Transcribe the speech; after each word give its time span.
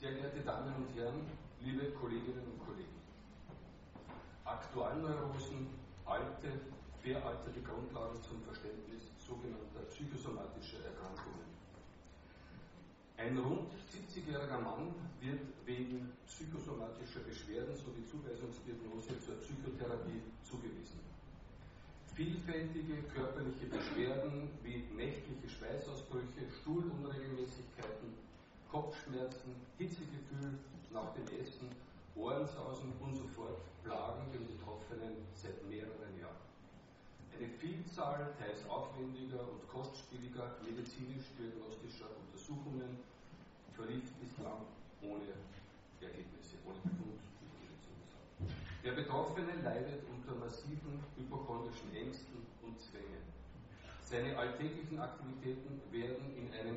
Sehr 0.00 0.12
geehrte 0.12 0.40
Damen 0.40 0.72
und 0.76 0.96
Herren, 0.96 1.28
liebe 1.60 1.92
Kolleginnen 1.92 2.40
und 2.40 2.58
Kollegen. 2.64 2.96
Aktualneurosen, 4.46 5.68
alte, 6.06 6.56
veraltete 7.04 7.60
Grundlagen 7.60 8.16
zum 8.24 8.40
Verständnis 8.48 9.12
sogenannter 9.20 9.84
psychosomatischer 9.92 10.80
Erkrankungen. 10.88 11.44
Ein 13.18 13.36
rund 13.44 13.68
70-jähriger 13.92 14.64
Mann 14.64 14.88
wird 15.20 15.44
wegen 15.66 16.16
psychosomatischer 16.24 17.20
Beschwerden 17.20 17.76
sowie 17.76 18.08
Zuweisungsdiagnose 18.08 19.20
zur 19.20 19.36
Psychotherapie 19.44 20.24
zugewiesen. 20.48 20.96
Vielfältige 22.16 23.04
körperliche 23.12 23.66
Beschwerden 23.66 24.48
wie 24.64 24.80
nächtliche 24.96 25.44
Schweißausbrüche, 25.44 26.48
Stuhlunregelmäßigkeiten, 26.62 28.29
Kopfschmerzen, 28.70 29.54
Hitzegefühl 29.78 30.54
nach 30.92 31.12
dem 31.14 31.26
Essen, 31.42 31.68
Ohrensausen 32.14 32.92
und 33.00 33.14
so 33.14 33.26
fort 33.34 33.58
plagen 33.82 34.30
den 34.32 34.46
Betroffenen 34.46 35.26
seit 35.34 35.58
mehreren 35.68 36.14
Jahren. 36.18 36.46
Eine 37.34 37.48
Vielzahl 37.48 38.30
teils 38.38 38.62
aufwendiger 38.68 39.40
und 39.40 39.66
kostspieliger 39.66 40.54
medizinisch-diagnostischer 40.62 42.06
Untersuchungen 42.14 42.98
verlief 43.74 44.06
bislang 44.22 44.62
ohne 45.02 45.34
Ergebnisse, 46.00 46.60
ohne 46.66 46.78
Befund. 46.84 47.18
Der 48.84 48.92
Betroffene 48.92 49.52
leidet 49.62 50.02
unter 50.08 50.38
massiven 50.38 51.02
hypochondrischen 51.16 51.94
Ängsten 51.94 52.46
und 52.62 52.80
Zwängen. 52.80 53.24
Seine 54.00 54.36
alltäglichen 54.38 54.98
Aktivitäten 54.98 55.80
werden 55.90 56.36
in 56.36 56.52
einem 56.54 56.76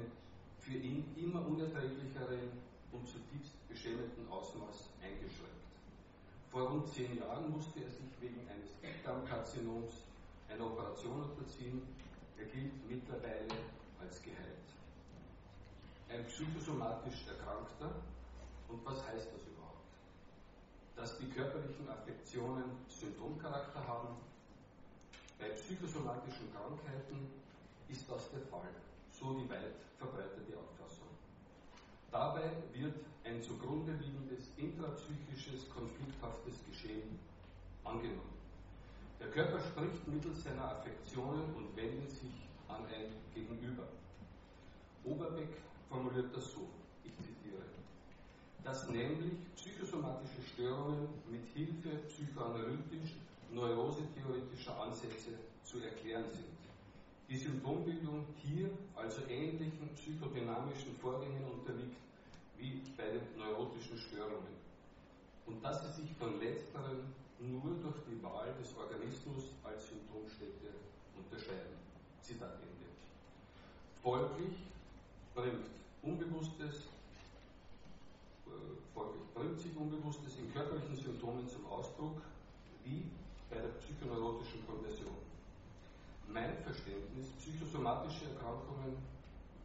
für 0.64 0.78
ihn 0.78 1.04
immer 1.18 1.46
unerträglicheren 1.46 2.52
und 2.92 3.08
zutiefst 3.08 3.52
beschämenden 3.68 4.28
Ausmaß 4.30 4.90
eingeschränkt. 5.04 5.68
Vor 6.50 6.70
rund 6.70 6.88
zehn 6.88 7.18
Jahren 7.18 7.52
musste 7.52 7.84
er 7.84 7.90
sich 7.90 8.10
wegen 8.22 8.48
eines 8.48 8.72
Dickdarmkarzinoms 8.82 9.92
eine 10.50 10.64
Operation 10.64 11.24
unterziehen. 11.24 11.82
Er 12.38 12.46
gilt 12.46 12.72
mittlerweile 12.90 13.58
als 14.00 14.22
geheilt. 14.22 14.68
Ein 16.10 16.26
psychosomatisch 16.28 17.28
Erkrankter. 17.28 17.92
Und 18.70 18.86
was 18.86 19.06
heißt 19.08 19.28
das 19.34 19.44
überhaupt? 19.44 19.92
Dass 20.96 21.18
die 21.18 21.30
körperlichen 21.30 21.90
Affektionen 21.90 22.64
Symptomcharakter 22.88 23.86
haben. 23.86 24.16
Bei 25.40 25.50
psychosomatischen 25.50 26.54
Krankheiten 26.54 27.28
ist 27.90 28.10
das 28.10 28.32
der 28.32 28.42
Fall, 28.42 28.70
so 29.14 29.34
die 29.34 29.50
weit 29.50 29.78
verbreitete 29.98 30.58
Auffassung. 30.58 31.08
Dabei 32.12 32.52
wird 32.74 32.96
ein 33.24 33.42
zugrunde 33.42 33.94
liegendes 33.94 34.50
intrapsychisches, 34.58 35.70
konflikthaftes 35.70 36.56
Geschehen 36.68 37.20
angenommen. 37.84 38.34
Der 39.20 39.30
Körper 39.30 39.60
spricht 39.60 40.08
mittels 40.08 40.44
seiner 40.44 40.66
Affektionen 40.66 41.54
und 41.56 41.76
wendet 41.76 42.12
sich 42.12 42.50
an 42.68 42.84
ein 42.88 43.14
Gegenüber. 43.34 43.84
Oberbeck 45.06 45.50
formuliert 45.90 46.36
das 46.36 46.52
so, 46.52 46.68
ich 47.04 47.16
zitiere, 47.18 47.64
dass 48.64 48.90
nämlich 48.90 49.34
psychosomatische 49.56 50.42
Störungen 50.54 51.08
mit 51.30 51.46
Hilfe 51.54 51.98
psychoanalytisch 52.08 53.16
neurosetheoretischer 53.52 54.82
Ansätze 54.82 55.32
zu 55.64 55.80
erklären 55.80 56.26
sind. 56.32 56.64
Die 57.30 57.38
Symptombildung 57.38 58.26
hier 58.44 58.70
also 58.96 59.22
ähnlichen 59.30 59.90
psychodynamischen 59.96 60.96
Vorgängen 61.02 61.44
unterliegt 61.46 61.98
wie 62.58 62.82
bei 62.98 63.10
den 63.10 63.38
neurotischen 63.38 63.98
Störungen 63.98 64.54
und 65.46 65.64
dass 65.64 65.84
sie 65.84 66.02
sich 66.02 66.12
von 66.18 66.40
letzteren 66.40 67.14
nur 67.40 67.76
durch 67.82 67.98
die 68.08 68.22
Wahl 68.24 68.54
des 68.62 68.76
Organismus 68.78 69.52
als 69.64 69.90
Symptomstätte 69.90 70.72
unterscheiden. 71.18 71.76
Zitat 72.22 72.56
Ende. 72.62 72.88
Folglich 74.02 74.56
bringt 75.36 75.68
Unbewusstes, 76.02 76.88
äh, 78.48 78.50
folglich 78.94 79.24
bringt 79.34 79.60
sich 79.60 79.76
Unbewusstes 79.76 80.38
in 80.38 80.54
körperlichen 80.54 80.96
Symptomen 80.96 81.48
zum 81.50 81.66
Ausdruck, 81.68 82.22
wie 82.86 83.04
bei 83.50 83.58
der 83.58 83.70
psychoneurotischen 83.80 84.66
Konversion. 84.66 85.33
Mein 86.34 86.58
Verständnis, 86.64 87.30
psychosomatische 87.38 88.26
Erkrankungen 88.34 88.98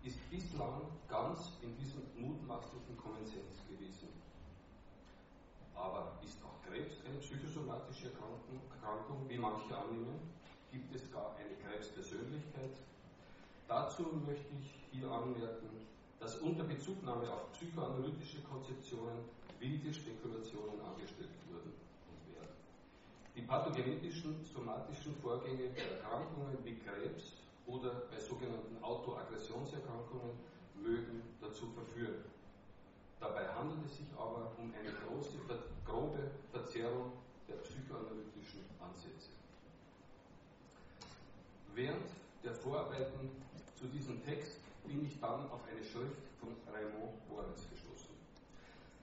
ist 0.04 0.20
bislang 0.28 0.82
ganz 1.08 1.56
in 1.62 1.74
diesem 1.80 2.04
mutmaßlichen 2.20 2.94
Kommensens 2.98 3.64
gewesen. 3.64 4.12
Aber 5.74 6.20
ist 6.22 6.36
auch 6.44 6.60
Krebs 6.68 7.00
eine 7.08 7.16
psychosomatische 7.24 8.12
Erkrankung, 8.12 8.60
Erkrankung, 8.68 9.24
wie 9.30 9.38
manche 9.38 9.72
annehmen? 9.72 10.20
Gibt 10.70 10.94
es 10.94 11.10
gar 11.10 11.34
eine 11.40 11.56
Krebspersönlichkeit? 11.64 12.76
Dazu 13.66 14.20
möchte 14.28 14.52
ich 14.60 14.68
hier 14.92 15.10
anmerken, 15.10 15.72
dass 16.20 16.36
unter 16.36 16.64
Bezugnahme 16.64 17.32
auf 17.32 17.50
psychoanalytische 17.52 18.42
Konzeptionen 18.42 19.24
wilde 19.58 19.94
Spekulationen 19.94 20.84
angestellt 20.84 21.32
wurden 21.48 21.72
und 22.12 22.20
werden. 22.36 22.52
Die 23.34 23.38
pathogenetischen 23.48 24.44
somatischen 24.44 25.16
Vorgänge 25.22 25.70
bei 25.75 25.81
Erkrankungen 25.81 26.59
wie 26.64 26.76
Krebs 26.76 27.32
oder 27.66 28.03
bei 28.10 28.20
sogenannten 28.20 28.76
Autoaggressionserkrankungen 28.82 30.36
mögen 30.76 31.22
dazu 31.41 31.66
verführen. 31.72 32.25
Dabei 33.19 33.48
handelt 33.48 33.87
es 33.87 33.97
sich 33.97 34.06
aber 34.16 34.53
um 34.58 34.72
eine 34.78 34.92
große, 34.92 35.38
grobe 35.84 36.31
Verzerrung 36.53 37.12
der 37.48 37.56
psychoanalytischen 37.64 38.60
Ansätze. 38.78 39.32
Während 41.75 42.06
der 42.44 42.53
Vorarbeiten 42.53 43.31
zu 43.76 43.87
diesem 43.87 44.22
Text 44.25 44.58
bin 44.87 45.06
ich 45.06 45.19
dann 45.20 45.50
auf 45.50 45.60
eine 45.70 45.82
Schrift 45.82 46.20
von 46.38 46.53
Raymond 46.72 47.16
Boris 47.28 47.66
gestoßen. 47.70 48.14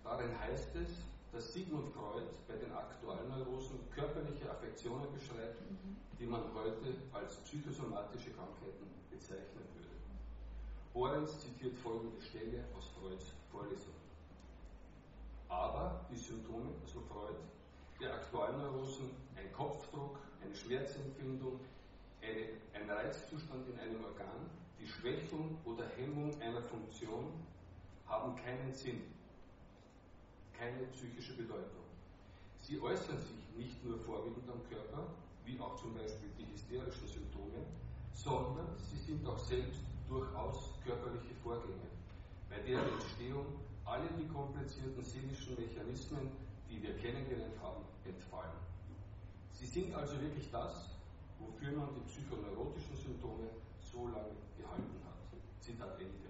Darin 0.03 0.39
heißt 0.39 0.75
es, 0.75 0.89
dass 1.35 1.51
Sigmund 1.51 1.93
Freud 1.93 2.31
bei 2.47 2.55
den 2.55 2.71
Aktualneurosen 2.71 3.77
körperliche 3.93 4.49
Affektionen 4.49 5.11
beschreibt, 5.11 5.59
mhm. 5.69 5.97
die 6.17 6.25
man 6.25 6.43
heute 6.55 6.95
als 7.11 7.35
psychosomatische 7.43 8.31
Krankheiten 8.31 8.87
bezeichnen 9.11 9.67
würde. 9.75 9.91
Bohrens 10.93 11.37
zitiert 11.41 11.75
folgende 11.75 12.21
Stelle 12.21 12.63
aus 12.77 12.87
Freuds 12.97 13.33
Vorlesung. 13.51 13.99
Aber 15.49 16.05
die 16.09 16.15
Symptome, 16.15 16.71
so 16.85 17.01
Freud, 17.01 17.35
der 17.99 18.13
Aktualneurosen, 18.13 19.09
ein 19.35 19.51
Kopfdruck, 19.51 20.17
eine 20.41 20.55
Schmerzempfindung, 20.55 21.59
eine, 22.21 22.47
ein 22.73 22.89
Reizzustand 22.89 23.67
in 23.67 23.77
einem 23.79 24.05
Organ, 24.05 24.49
die 24.79 24.87
Schwächung 24.87 25.57
oder 25.65 25.83
Hemmung 25.97 26.31
einer 26.41 26.61
Funktion 26.61 27.33
haben 28.07 28.37
keinen 28.37 28.73
Sinn, 28.73 29.01
keine 30.57 30.85
psychische 30.93 31.33
Bedeutung. 31.33 31.85
Sie 32.57 32.79
äußern 32.79 33.19
sich 33.19 33.43
nicht 33.57 33.83
nur 33.85 33.99
vorwiegend 33.99 34.49
am 34.49 34.61
Körper, 34.69 35.07
wie 35.45 35.59
auch 35.59 35.75
zum 35.75 35.93
Beispiel 35.93 36.29
die 36.37 36.47
hysterischen 36.51 37.07
Symptome, 37.07 37.61
sondern 38.11 38.67
sie 38.77 38.97
sind 38.97 39.25
auch 39.27 39.37
selbst 39.37 39.81
durchaus 40.09 40.71
körperliche 40.83 41.35
Vorgänge, 41.43 41.87
bei 42.49 42.59
deren 42.59 42.89
Entstehung 42.93 43.45
alle 43.85 44.09
die 44.17 44.27
komplizierten 44.27 45.03
seelischen 45.03 45.55
Mechanismen, 45.55 46.31
die 46.69 46.81
wir 46.81 46.97
kennengelernt 46.97 47.59
haben, 47.61 47.83
entfallen. 48.03 48.57
Sie 49.53 49.67
sind 49.67 49.93
also 49.93 50.19
wirklich 50.19 50.49
das, 50.51 50.97
wofür 51.39 51.71
man 51.77 51.89
die 51.93 52.01
psychoneurotischen 52.09 52.95
Symptome 52.95 53.49
so 53.79 54.07
lange 54.07 54.35
gehalten 54.57 54.99
hat. 55.05 55.15
Zitat 55.61 55.99
Ende. 55.99 56.24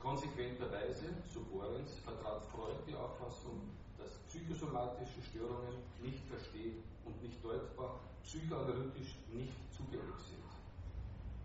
Konsequenterweise, 0.00 1.12
so 1.28 1.40
Bohrens, 1.52 1.98
vertrat 2.02 2.42
Freud 2.46 2.80
die 2.88 2.94
Auffassung, 2.94 3.60
dass 3.98 4.16
psychosomatische 4.28 5.20
Störungen 5.28 5.76
nicht 6.00 6.24
verstehen 6.24 6.82
und 7.04 7.22
nicht 7.22 7.44
deutbar, 7.44 8.00
psychoanalytisch 8.24 9.20
nicht 9.30 9.52
zugänglich 9.76 10.16
sind. 10.24 10.40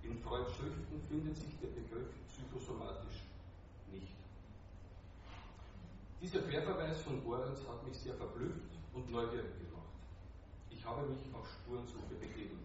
In 0.09 0.17
Freuds 0.23 0.55
Schriften 0.55 1.01
findet 1.09 1.35
sich 1.35 1.51
der 1.59 1.67
Begriff 1.67 2.07
psychosomatisch 2.31 3.27
nicht. 3.91 4.15
Dieser 6.21 6.39
Querverweis 6.39 7.01
von 7.01 7.21
Bohrens 7.21 7.59
hat 7.67 7.85
mich 7.85 7.97
sehr 7.97 8.15
verblüfft 8.15 8.71
und 8.93 9.11
neugierig 9.11 9.51
gemacht. 9.59 9.91
Ich 10.71 10.85
habe 10.85 11.05
mich 11.07 11.19
auf 11.33 11.45
Spurensuche 11.45 12.15
begeben. 12.21 12.63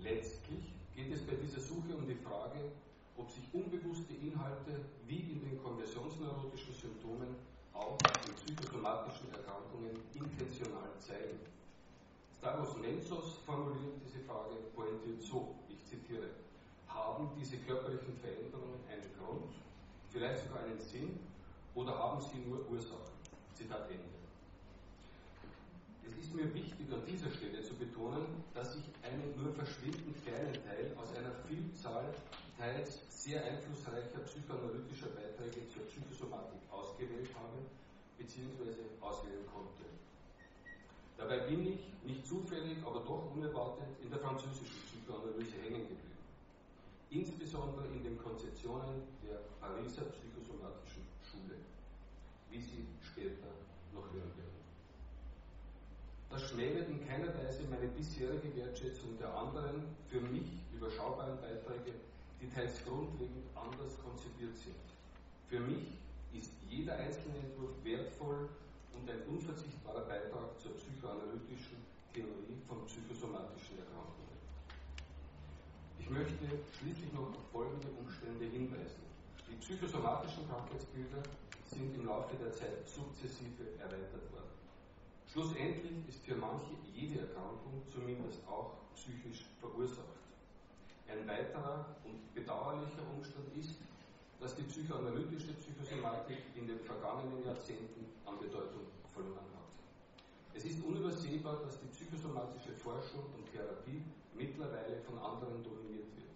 Letztlich 0.00 0.74
geht 0.94 1.12
es 1.12 1.22
bei 1.22 1.36
dieser 1.36 1.60
Suche 1.60 1.96
um 1.96 2.06
die 2.06 2.20
Frage, 2.20 2.72
ob 3.16 3.30
sich 3.30 3.44
unbewusste 3.52 4.14
Inhalte 4.14 4.80
wie 5.06 5.20
in 5.30 5.40
den 5.40 5.62
konversionsneurotischen 5.62 6.74
Symptomen 7.12 7.36
auch 7.74 7.98
in 8.26 8.34
psychosomatischen 8.34 9.32
Erkrankungen 9.32 9.96
intentional 10.14 10.90
zeigen. 10.98 11.40
Stavros 12.38 12.76
Menzos 12.78 13.38
formuliert 13.46 14.00
diese 14.04 14.24
Frage 14.24 14.56
pointiert 14.74 15.22
so, 15.22 15.54
ich 15.68 15.84
zitiere, 15.84 16.30
haben 16.88 17.28
diese 17.38 17.56
körperlichen 17.58 18.16
Veränderungen 18.18 18.80
einen 18.90 19.08
Grund, 19.18 19.52
vielleicht 20.10 20.44
sogar 20.44 20.64
einen 20.64 20.80
Sinn, 20.80 21.18
Oder 21.74 21.98
haben 21.98 22.20
sie 22.20 22.36
nur 22.46 22.68
Ursachen? 22.68 23.16
Zitat 23.54 23.88
Ende. 23.88 24.12
Es 26.04 26.12
ist 26.22 26.34
mir 26.34 26.52
wichtig, 26.52 26.84
an 26.92 27.00
dieser 27.08 27.30
Stelle 27.30 27.62
zu 27.62 27.72
betonen, 27.72 28.26
dass 28.52 28.76
ich 28.76 28.84
einen 29.02 29.32
nur 29.40 29.54
verschwindend 29.54 30.20
kleinen 30.22 30.52
Teil 30.52 30.92
aus 31.00 31.16
einer 31.16 31.32
Vielzahl 31.48 32.12
teils 32.62 33.02
sehr 33.10 33.42
einflussreicher 33.42 34.20
psychoanalytischer 34.22 35.10
Beiträge 35.18 35.66
zur 35.74 35.82
Psychosomatik 35.90 36.62
ausgewählt 36.70 37.28
habe 37.34 37.58
bzw. 38.18 38.86
auswählen 39.00 39.42
konnte. 39.50 39.82
Dabei 41.18 41.38
bin 41.50 41.66
ich 41.66 41.82
nicht 42.06 42.24
zufällig, 42.24 42.78
aber 42.86 43.00
doch 43.00 43.34
unerwartet 43.34 43.90
in 44.00 44.10
der 44.10 44.20
französischen 44.20 44.78
Psychoanalyse 44.86 45.58
hängen 45.58 45.90
geblieben. 45.90 46.22
Insbesondere 47.10 47.86
in 47.88 48.04
den 48.04 48.16
Konzeptionen 48.22 49.02
der 49.26 49.42
Pariser 49.58 50.06
psychosomatischen 50.14 51.02
Schule, 51.26 51.58
wie 52.48 52.60
sie 52.60 52.86
später 53.02 53.50
noch 53.92 54.06
hören 54.14 54.32
werden. 54.38 54.62
Das 56.30 56.42
schmälert 56.48 56.88
in 56.88 57.06
keiner 57.06 57.34
Weise 57.42 57.64
meine 57.68 57.88
bisherige 57.88 58.54
Wertschätzung 58.54 59.18
der 59.18 59.34
anderen, 59.34 59.82
für 60.06 60.20
mich 60.20 60.62
überschaubaren 60.72 61.38
Beiträge, 61.40 61.92
die 62.42 62.50
teils 62.50 62.82
grundlegend 62.84 63.46
anders 63.54 63.94
konzipiert 64.02 64.58
sind. 64.58 64.82
Für 65.46 65.60
mich 65.60 65.94
ist 66.34 66.50
jeder 66.68 66.98
einzelne 66.98 67.38
Entwurf 67.38 67.70
wertvoll 67.84 68.48
und 68.98 69.08
ein 69.08 69.22
unverzichtbarer 69.30 70.02
Beitrag 70.10 70.58
zur 70.58 70.74
psychoanalytischen 70.74 71.78
Theorie 72.12 72.58
von 72.66 72.82
psychosomatischen 72.86 73.78
Erkrankungen. 73.78 74.36
Ich 76.00 76.10
möchte 76.10 76.50
schließlich 76.74 77.12
noch 77.14 77.30
auf 77.30 77.46
folgende 77.52 77.88
Umstände 77.94 78.44
hinweisen. 78.50 79.06
Die 79.46 79.56
psychosomatischen 79.62 80.42
Krankheitsbilder 80.50 81.22
sind 81.70 81.94
im 81.94 82.06
Laufe 82.06 82.34
der 82.42 82.52
Zeit 82.52 82.82
sukzessive 82.84 83.78
erweitert 83.78 84.26
worden. 84.34 84.50
Schlussendlich 85.30 86.08
ist 86.08 86.26
für 86.26 86.34
manche 86.34 86.74
jede 86.92 87.20
Erkrankung 87.20 87.86
zumindest 87.88 88.42
auch 88.48 88.82
psychisch 88.94 89.46
verursacht. 89.60 90.21
Ein 91.12 91.28
weiterer 91.28 91.84
und 92.08 92.16
bedauerlicher 92.32 93.04
Umstand 93.12 93.44
ist, 93.52 93.76
dass 94.40 94.56
die 94.56 94.62
psychoanalytische 94.62 95.52
Psychosomatik 95.60 96.40
in 96.56 96.66
den 96.66 96.80
vergangenen 96.80 97.44
Jahrzehnten 97.44 98.08
an 98.24 98.40
Bedeutung 98.40 98.88
verloren 99.12 99.44
hat. 99.52 99.68
Es 100.56 100.64
ist 100.64 100.82
unübersehbar, 100.82 101.60
dass 101.68 101.78
die 101.84 101.92
psychosomatische 101.92 102.72
Forschung 102.80 103.28
und 103.36 103.44
Therapie 103.52 104.00
mittlerweile 104.32 104.96
von 105.04 105.18
anderen 105.20 105.60
dominiert 105.60 106.08
wird. 106.16 106.32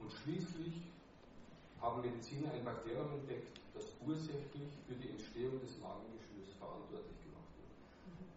Und 0.00 0.10
schließlich 0.10 0.88
haben 1.76 2.00
Mediziner 2.00 2.56
ein 2.56 2.64
Bakterium 2.64 3.12
entdeckt, 3.20 3.60
das 3.74 3.84
ursächlich 4.00 4.72
für 4.88 4.96
die 4.96 5.10
Entstehung 5.12 5.60
des 5.60 5.76
Magengeschwürs 5.76 6.56
verantwortlich 6.56 7.20
gemacht 7.20 7.52
wird. 7.60 7.72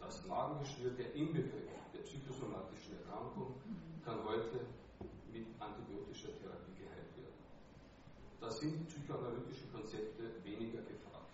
Das 0.03 0.27
Magengeschwür, 0.27 0.91
der 0.91 1.15
Inbegriff 1.15 1.71
der 1.95 2.03
psychosomatischen 2.03 2.99
Erkrankung, 2.99 3.55
kann 4.03 4.19
heute 4.27 4.59
mit 5.35 5.47
antibiotischer 5.59 6.31
Therapie 6.39 6.65
da 8.45 8.51
sind 8.51 8.87
psychoanalytische 8.87 9.65
Konzepte 9.73 10.21
weniger 10.43 10.77
gefragt. 10.85 11.33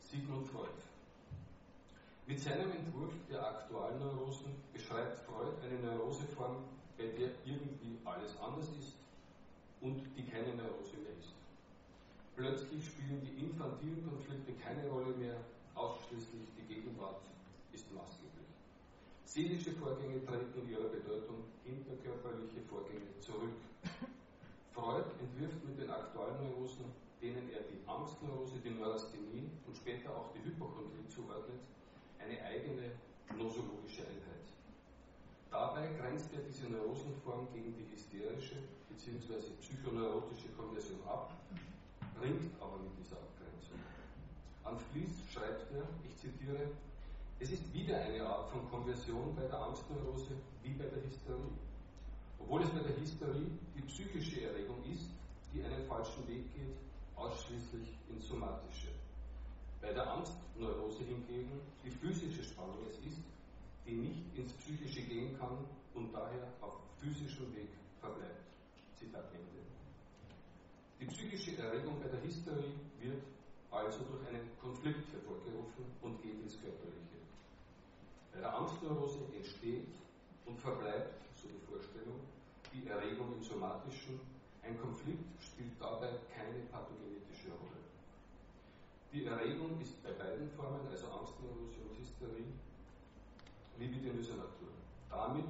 Sigmund 0.00 0.46
Freud. 0.46 0.80
Mit 2.26 2.40
seinem 2.40 2.72
Entwurf 2.72 3.12
der 3.28 3.46
Aktualneurosen 3.46 4.46
beschreibt 4.72 5.18
Freud 5.26 5.52
eine 5.62 5.78
Neuroseform, 5.80 6.56
bei 6.96 7.04
der 7.04 7.32
irgendwie 7.44 7.98
alles 8.06 8.32
anders 8.40 8.68
ist 8.80 8.94
und 9.82 10.00
die 10.16 10.24
keine 10.24 10.54
Neurose 10.54 10.96
mehr 11.04 11.12
ist. 11.20 11.34
Plötzlich 12.34 12.86
spielen 12.86 13.20
die 13.20 13.44
infantilen 13.44 14.08
Konflikte 14.08 14.54
keine 14.54 14.88
Rolle 14.88 15.14
mehr, 15.16 15.36
ausschließlich 15.74 16.48
die 16.56 16.74
Gegenwart 16.74 17.20
ist 17.74 17.92
maßgeblich. 17.92 18.21
Seelische 19.32 19.72
Vorgänge 19.72 20.20
treten 20.26 20.60
in 20.60 20.68
ihrer 20.68 20.92
Bedeutung 20.92 21.48
hinter 21.64 21.96
körperliche 22.04 22.60
Vorgänge 22.68 23.16
zurück. 23.18 23.56
Freud 24.76 25.08
entwirft 25.24 25.56
mit 25.64 25.80
den 25.80 25.88
Aktualneurosen, 25.88 26.84
denen 27.16 27.48
er 27.48 27.64
die 27.64 27.80
Angstneurose, 27.88 28.60
die 28.60 28.76
Neurasthenie 28.76 29.48
und 29.66 29.74
später 29.74 30.12
auch 30.12 30.36
die 30.36 30.44
Hypochondrie 30.44 31.08
zuordnet, 31.08 31.64
eine 32.20 32.44
eigene 32.44 32.92
nosologische 33.32 34.04
Einheit. 34.04 34.52
Dabei 35.48 35.88
grenzt 35.96 36.28
er 36.36 36.44
diese 36.44 36.68
Neurosenform 36.68 37.48
gegen 37.56 37.72
die 37.72 37.88
hysterische 37.88 38.60
bzw. 38.92 39.48
psychoneurotische 39.64 40.52
Konversion 40.52 41.00
ab, 41.08 41.32
ringt 42.20 42.52
aber 42.60 42.84
mit 42.84 42.92
dieser 43.00 43.16
Abgrenzung. 43.16 43.80
An 44.62 44.76
Fließ 44.92 45.24
schreibt 45.32 45.72
er, 45.72 45.88
ich 46.04 46.20
zitiere, 46.20 46.68
es 47.42 47.50
ist 47.50 47.74
wieder 47.74 48.00
eine 48.00 48.24
Art 48.24 48.48
von 48.50 48.70
Konversion 48.70 49.34
bei 49.34 49.42
der 49.42 49.58
Angstneurose 49.60 50.30
wie 50.62 50.74
bei 50.74 50.84
der 50.84 51.02
Hysterie. 51.02 51.58
Obwohl 52.38 52.62
es 52.62 52.70
bei 52.70 52.78
der 52.78 52.96
Hysterie 52.96 53.50
die 53.74 53.82
psychische 53.82 54.42
Erregung 54.42 54.78
ist, 54.84 55.10
die 55.52 55.64
einen 55.64 55.84
falschen 55.88 56.22
Weg 56.28 56.54
geht, 56.54 56.76
ausschließlich 57.16 57.98
ins 58.08 58.28
Somatische. 58.28 58.90
Bei 59.80 59.92
der 59.92 60.08
Angstneurose 60.08 61.02
hingegen 61.02 61.60
die 61.84 61.90
physische 61.90 62.44
Spannung 62.44 62.78
es 62.88 62.98
ist, 63.10 63.22
die 63.86 63.96
nicht 63.96 64.22
ins 64.36 64.52
Psychische 64.52 65.02
gehen 65.02 65.36
kann 65.36 65.58
und 65.94 66.14
daher 66.14 66.46
auf 66.60 66.74
physischem 66.98 67.52
Weg 67.56 67.70
verbleibt. 67.98 68.46
Zitat 68.94 69.24
Ende. 69.34 69.66
Die 71.00 71.06
psychische 71.06 71.58
Erregung 71.58 71.98
bei 72.00 72.06
der 72.06 72.22
Hysterie 72.22 72.70
wird 73.00 73.24
also 73.72 73.98
durch 74.04 74.28
einen 74.28 74.48
Konflikt 74.60 75.12
hervorgerufen 75.12 75.84
und 76.02 76.22
geht 76.22 76.40
ins 76.40 76.60
Körperliche. 76.60 77.21
Bei 78.32 78.40
der 78.40 78.54
Angstneurose 78.54 79.18
entsteht 79.36 79.88
und 80.46 80.58
verbleibt, 80.58 81.20
so 81.36 81.48
die 81.48 81.60
Vorstellung, 81.70 82.20
die 82.72 82.88
Erregung 82.88 83.34
im 83.36 83.42
Somatischen. 83.42 84.20
Ein 84.62 84.78
Konflikt 84.80 85.24
spielt 85.42 85.74
dabei 85.80 86.08
keine 86.32 86.64
pathogenetische 86.70 87.50
Rolle. 87.50 87.82
Die 89.12 89.26
Erregung 89.26 89.80
ist 89.80 90.02
bei 90.02 90.12
beiden 90.12 90.48
Formen, 90.50 90.86
also 90.88 91.06
Angstneurose 91.08 91.82
und 91.82 91.98
Hysterie, 91.98 92.52
libidinöser 93.78 94.36
Natur. 94.36 94.70
Damit 95.10 95.44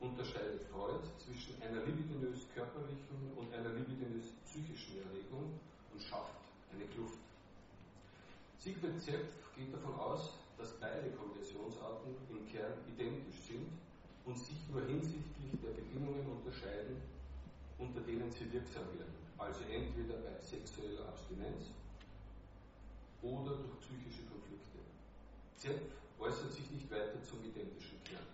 unterscheidet 0.00 0.62
Freud 0.68 1.00
zwischen 1.16 1.62
einer 1.62 1.86
libidinös 1.86 2.46
körperlichen 2.54 3.32
und 3.36 3.54
einer 3.54 3.70
libidinös 3.70 4.34
psychischen 4.44 4.98
Erregung 4.98 5.58
und 5.92 6.02
schafft 6.02 6.42
eine 6.74 6.84
Kluft. 6.86 7.18
Siegfried 8.58 9.00
Zepf 9.00 9.30
geht 9.56 9.72
davon 9.72 9.94
aus, 9.94 10.41
dass 10.62 10.78
beide 10.78 11.10
Konversionsarten 11.18 12.14
im 12.30 12.46
Kern 12.46 12.78
identisch 12.86 13.50
sind 13.50 13.66
und 14.24 14.38
sich 14.38 14.62
nur 14.70 14.86
hinsichtlich 14.86 15.58
der 15.58 15.74
Bedingungen 15.74 16.22
unterscheiden, 16.38 17.02
unter 17.78 18.00
denen 18.02 18.30
sie 18.30 18.46
wirksam 18.52 18.86
werden. 18.94 19.18
Also 19.38 19.58
entweder 19.66 20.14
bei 20.22 20.38
sexueller 20.38 21.08
Abstinenz 21.08 21.74
oder 23.22 23.58
durch 23.58 23.74
psychische 23.82 24.22
Konflikte. 24.30 24.78
Zepf 25.58 25.82
äußert 26.20 26.52
sich 26.52 26.70
nicht 26.70 26.88
weiter 26.92 27.18
zum 27.26 27.42
identischen 27.42 27.98
Kern. 28.04 28.30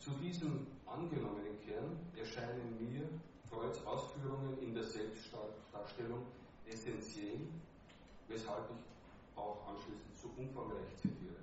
Zu 0.00 0.10
diesem 0.20 0.66
angenommenen 0.84 1.56
Kern 1.64 1.96
erscheinen 2.14 2.76
mir 2.76 3.08
Freuds 3.48 3.80
Ausführungen 3.86 4.60
in 4.60 4.74
der 4.74 4.84
Selbstdarstellung 4.84 6.26
essentiell, 6.68 7.40
weshalb 8.28 8.68
ich 8.68 8.91
auch 9.36 9.66
anschließend 9.68 10.16
so 10.16 10.28
umfangreich 10.36 10.90
zitiere. 11.00 11.40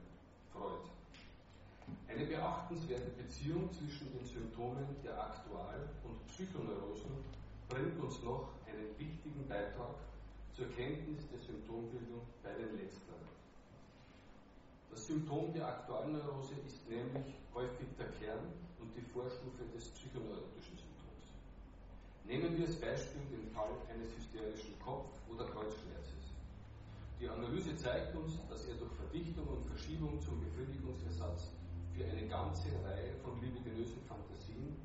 Freud. 0.54 0.86
Eine 2.08 2.26
beachtenswerte 2.26 3.12
Beziehung 3.12 3.72
zwischen 3.72 4.12
den 4.12 4.26
Symptomen 4.26 4.96
der 5.04 5.20
Aktual- 5.20 5.90
und 6.04 6.26
Psychoneurosen 6.28 7.24
bringt 7.70 8.00
uns 8.02 8.22
noch 8.24 8.50
einen 8.66 8.98
wichtigen 8.98 9.48
Beitrag 9.48 9.96
zur 10.56 10.68
Kenntnis 10.76 11.30
der 11.32 11.40
Symptombildung 11.40 12.22
bei 12.44 12.52
den 12.54 12.76
Letzteren. 12.76 13.30
Das 14.92 15.06
Symptom 15.06 15.54
der 15.54 15.68
Aktualneurose 15.68 16.56
ist 16.66 16.90
nämlich 16.90 17.38
häufig 17.54 17.88
der 17.98 18.10
Kern 18.20 18.52
und 18.82 18.90
die 18.98 19.02
Vorstufe 19.02 19.64
des 19.74 19.88
psychoneurotischen 19.96 20.76
Symptoms. 20.76 21.26
Nehmen 22.26 22.58
wir 22.58 22.68
als 22.68 22.76
Beispiel 22.76 23.22
den 23.32 23.48
Fall 23.54 23.72
eines 23.88 24.12
hysterischen 24.18 24.78
Kopf- 24.84 25.16
oder 25.30 25.46
Kreuzschmerzes. 25.46 26.19
Die 27.20 27.28
Analyse 27.28 27.76
zeigt 27.76 28.16
uns, 28.16 28.40
dass 28.48 28.66
er 28.66 28.76
durch 28.76 28.94
Verdichtung 28.94 29.46
und 29.48 29.66
Verschiebung 29.66 30.22
zum 30.22 30.40
Befriedigungsersatz 30.40 31.52
für 31.94 32.06
eine 32.06 32.26
ganze 32.28 32.70
Reihe 32.86 33.14
von 33.22 33.42
libidinösen 33.42 34.02
Fantasien 34.08 34.78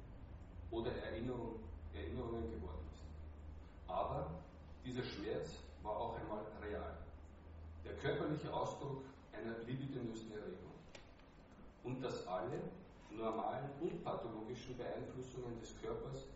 oder 0.72 0.90
Erinnerung, 0.96 1.60
Erinnerungen 1.94 2.50
geworden 2.50 2.82
ist. 2.92 3.04
Aber 3.86 4.42
dieser 4.84 5.04
Schmerz 5.04 5.62
war 5.84 5.96
auch 5.96 6.18
einmal 6.18 6.42
real. 6.60 6.98
Der 7.84 7.94
körperliche 7.98 8.52
Ausdruck 8.52 9.04
einer 9.32 9.58
libidinösen 9.66 10.32
Erregung. 10.32 10.74
Und 11.84 12.02
dass 12.02 12.26
alle 12.26 12.58
normalen 13.10 13.70
und 13.80 14.02
pathologischen 14.02 14.76
Beeinflussungen 14.76 15.60
des 15.60 15.72
Körpers 15.80 16.26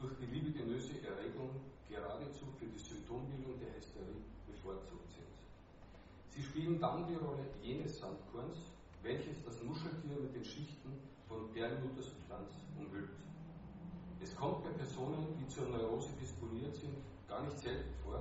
durch 0.00 0.14
die 0.18 0.26
libidinöse 0.26 1.00
Erregung 1.06 1.50
geradezu 1.88 2.46
für 2.58 2.66
die 2.66 2.78
Symptombildung 2.78 3.60
der 3.60 3.76
Hysterie 3.76 4.24
bevorzugt 4.46 5.12
sind. 5.12 5.25
Sie 6.36 6.42
spielen 6.42 6.78
dann 6.78 7.06
die 7.08 7.14
Rolle 7.14 7.48
jenes 7.62 7.98
Sandkorns, 7.98 8.58
welches 9.02 9.42
das 9.42 9.62
Muscheltier 9.62 10.20
mit 10.20 10.34
den 10.34 10.44
Schichten 10.44 10.92
von 11.26 11.50
Perlmuttersubstanz 11.50 12.52
umhüllt. 12.76 13.08
Es 14.22 14.36
kommt 14.36 14.62
bei 14.62 14.68
Personen, 14.76 15.32
die 15.40 15.48
zur 15.48 15.66
Neurose 15.70 16.10
disponiert 16.20 16.76
sind, 16.76 16.92
gar 17.26 17.42
nicht 17.42 17.58
selten 17.58 17.88
vor, 18.04 18.20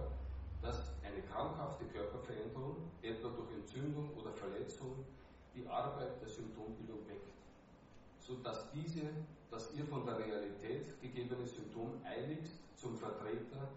dass 0.62 0.94
eine 1.04 1.22
krankhafte 1.24 1.84
Körperveränderung, 1.92 2.78
etwa 3.02 3.28
durch 3.36 3.52
Entzündung 3.52 4.10
oder 4.16 4.32
Verletzung, 4.32 4.96
die 5.54 5.68
Arbeit 5.68 6.22
der 6.22 6.30
Symptombildung 6.30 7.06
weckt, 7.10 7.36
sodass 8.22 8.72
diese 8.72 9.12
das 9.52 9.74
ihr 9.74 9.86
von 9.86 10.06
der 10.06 10.18
Realität 10.20 11.02
gegebene 11.02 11.46
Symptom 11.46 12.00
eiligst 12.06 12.64
zum 12.78 12.96
Vertreter 12.96 13.68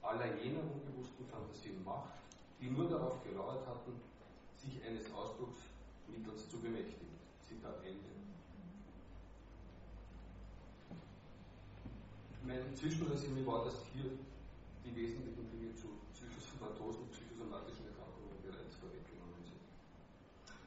aller 0.00 0.36
jener 0.38 0.62
unbewussten 0.62 1.26
Fantasien 1.26 1.82
macht, 1.84 2.20
die 2.60 2.70
nur 2.70 2.88
darauf 2.88 3.24
gelauert 3.24 3.66
hatten, 3.66 3.92
sich 4.56 4.84
eines 4.84 5.10
Ausdrucksmittels 5.12 6.50
zu 6.50 6.60
bemächtigen. 6.60 7.08
Zitat 7.48 7.82
Ende. 7.84 8.10
Mein 12.44 12.76
Zwischenresümee 12.76 13.46
war, 13.46 13.64
dass 13.64 13.84
hier 13.92 14.10
die 14.84 14.96
wesentlichen 14.96 15.50
Dinge 15.50 15.74
zu 15.74 15.88
Psychosomatose 16.12 16.98
und 16.98 17.12
psychosomatischen 17.12 17.86
Erkrankungen 17.88 18.36
bereits 18.42 18.76
vorweggenommen 18.76 19.40
sind. 19.44 19.60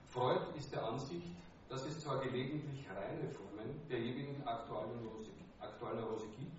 Freud 0.09 0.41
ist 0.57 0.71
der 0.73 0.85
Ansicht, 0.85 1.27
dass 1.69 1.85
es 1.85 2.00
zwar 2.01 2.21
gelegentlich 2.21 2.85
reine 2.89 3.29
Formen 3.29 3.81
der 3.89 4.00
jeweiligen 4.00 4.45
Aktualneurose, 4.45 5.31
Aktualneurose 5.59 6.27
gibt, 6.38 6.57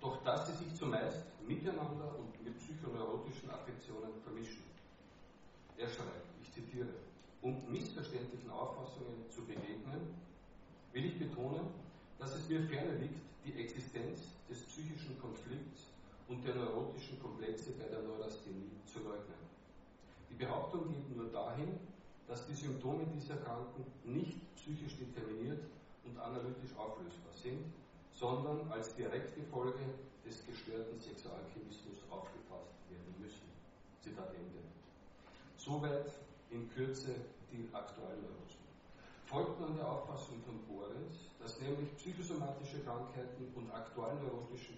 doch 0.00 0.22
dass 0.22 0.48
sie 0.48 0.64
sich 0.64 0.74
zumeist 0.74 1.24
miteinander 1.46 2.14
und 2.18 2.33
psychoneurotischen 2.84 3.50
Affektionen 3.50 4.12
vermischen. 4.22 4.62
Er 5.76 5.88
schreibt, 5.88 6.28
ich 6.42 6.52
zitiere, 6.52 6.88
um 7.40 7.56
missverständlichen 7.70 8.50
Auffassungen 8.50 9.24
zu 9.30 9.42
begegnen, 9.44 10.14
will 10.92 11.04
ich 11.06 11.18
betonen, 11.18 11.66
dass 12.18 12.34
es 12.34 12.48
mir 12.48 12.62
ferner 12.68 12.94
liegt, 12.94 13.20
die 13.44 13.54
Existenz 13.60 14.20
des 14.48 14.60
psychischen 14.64 15.18
Konflikts 15.20 15.88
und 16.28 16.44
der 16.44 16.54
neurotischen 16.54 17.20
Komplexe 17.20 17.72
bei 17.72 17.88
der 17.88 18.02
Neurasthenie 18.02 18.70
zu 18.86 19.00
leugnen. 19.00 19.40
Die 20.30 20.34
Behauptung 20.34 20.88
geht 20.88 21.16
nur 21.16 21.30
dahin, 21.30 21.78
dass 22.28 22.46
die 22.46 22.54
Symptome 22.54 23.06
dieser 23.06 23.36
Kranken 23.36 23.84
nicht 24.04 24.38
psychisch 24.56 24.96
determiniert 24.96 25.64
und 26.04 26.18
analytisch 26.18 26.74
auflösbar 26.76 27.32
sind, 27.34 27.64
sondern 28.14 28.70
als 28.70 28.94
direkte 28.94 29.42
Folge 29.50 29.84
des 30.24 30.46
gestörten 30.46 30.98
Sexualchemismus 30.98 31.98
aufgefasst 32.10 32.78
werden 32.88 33.14
müssen. 33.18 33.50
Zitat 34.00 34.30
Ende. 34.34 34.62
Soweit 35.56 36.12
in 36.50 36.70
Kürze 36.70 37.14
die 37.50 37.68
Neurosen. 37.72 38.62
Folgt 39.26 39.60
man 39.60 39.76
der 39.76 39.88
Auffassung 39.88 40.42
von 40.46 40.58
Bohrens, 40.66 41.30
dass 41.40 41.60
nämlich 41.60 41.94
psychosomatische 41.96 42.80
Krankheiten 42.84 43.52
und 43.54 43.70
aktualneurotische, 43.70 44.72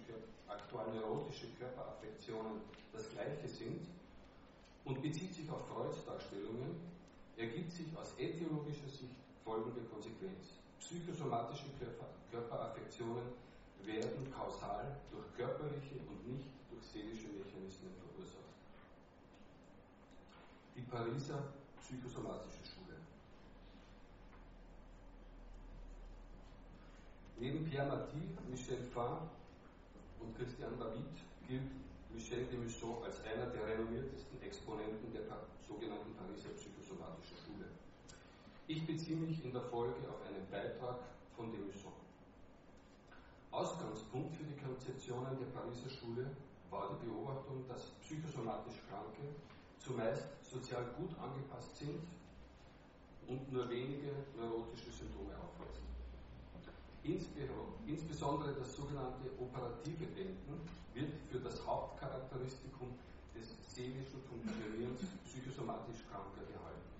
aktualneurotische 0.47 1.47
Körperaffektionen 1.59 2.61
das 2.93 3.09
gleiche 3.11 3.47
sind 3.47 3.85
und 4.85 5.01
bezieht 5.01 5.33
sich 5.33 5.49
auf 5.49 5.67
Freuds 5.67 6.05
Darstellungen, 6.05 6.75
ergibt 7.35 7.71
sich 7.71 7.87
aus 7.97 8.13
etiologischer 8.17 8.89
Sicht 8.89 9.15
folgende 9.43 9.81
Konsequenz. 9.91 10.57
Psychosomatische 10.79 11.65
Körper, 11.79 12.07
Körperaffektionen 12.31 13.33
werden 13.83 14.31
kausal 14.31 14.97
durch 15.11 15.35
körperliche 15.35 15.95
und 16.07 16.27
nicht 16.27 16.47
durch 16.69 16.83
seelische 16.83 17.29
Mechanismen 17.29 17.91
verursacht. 17.99 18.53
Die 20.75 20.81
Pariser 20.81 21.43
Psychosomatische 21.81 22.65
Schule. 22.65 22.97
Neben 27.39 27.63
Pierre 27.69 27.87
Marty, 27.87 28.19
Michel 28.49 28.83
Fain 28.83 29.29
und 30.19 30.35
Christian 30.37 30.77
David 30.77 31.15
gilt 31.47 31.71
Michel 32.13 32.45
de 32.45 32.57
Mussot 32.59 33.05
als 33.05 33.23
einer 33.23 33.45
der 33.47 33.65
renommiertesten 33.67 34.41
Exponenten 34.41 35.13
der 35.13 35.21
sogenannten 35.65 36.13
Pariser 36.15 36.49
Psychosomatischen 36.57 37.37
Schule. 37.37 37.67
Ich 38.69 38.85
beziehe 38.85 39.15
mich 39.15 39.45
in 39.45 39.53
der 39.53 39.61
Folge 39.61 39.95
auf 40.11 40.19
einen 40.27 40.43
Beitrag 40.51 40.99
von 41.37 41.49
de 41.51 41.61
Mussot. 41.61 41.95
Ausgangspunkt 43.49 44.35
für 44.35 44.43
die 44.43 44.59
Konzeptionen 44.59 45.39
der 45.39 45.47
Pariser 45.55 45.89
Schule 45.89 46.27
war 46.69 46.91
die 46.91 47.07
Beobachtung, 47.07 47.63
dass 47.69 47.95
psychosomatisch 48.03 48.83
Kranke 48.91 49.23
zumeist 49.79 50.27
sozial 50.43 50.83
gut 50.99 51.15
angepasst 51.15 51.77
sind 51.77 52.03
und 53.27 53.53
nur 53.53 53.69
wenige 53.69 54.11
neurotische 54.35 54.91
Symptome 54.91 55.31
aufweisen. 55.39 55.87
Insbesondere 57.87 58.51
das 58.51 58.75
sogenannte 58.75 59.31
operative 59.39 60.07
Denken 60.11 60.59
wird 60.93 61.13
für 61.31 61.39
das 61.39 61.65
Hauptcharakteristikum 61.65 62.91
des 63.31 63.55
seelischen 63.63 64.19
Funktionierens 64.27 65.07
psychosomatisch 65.23 66.03
Kranker 66.11 66.43
gehalten. 66.51 66.96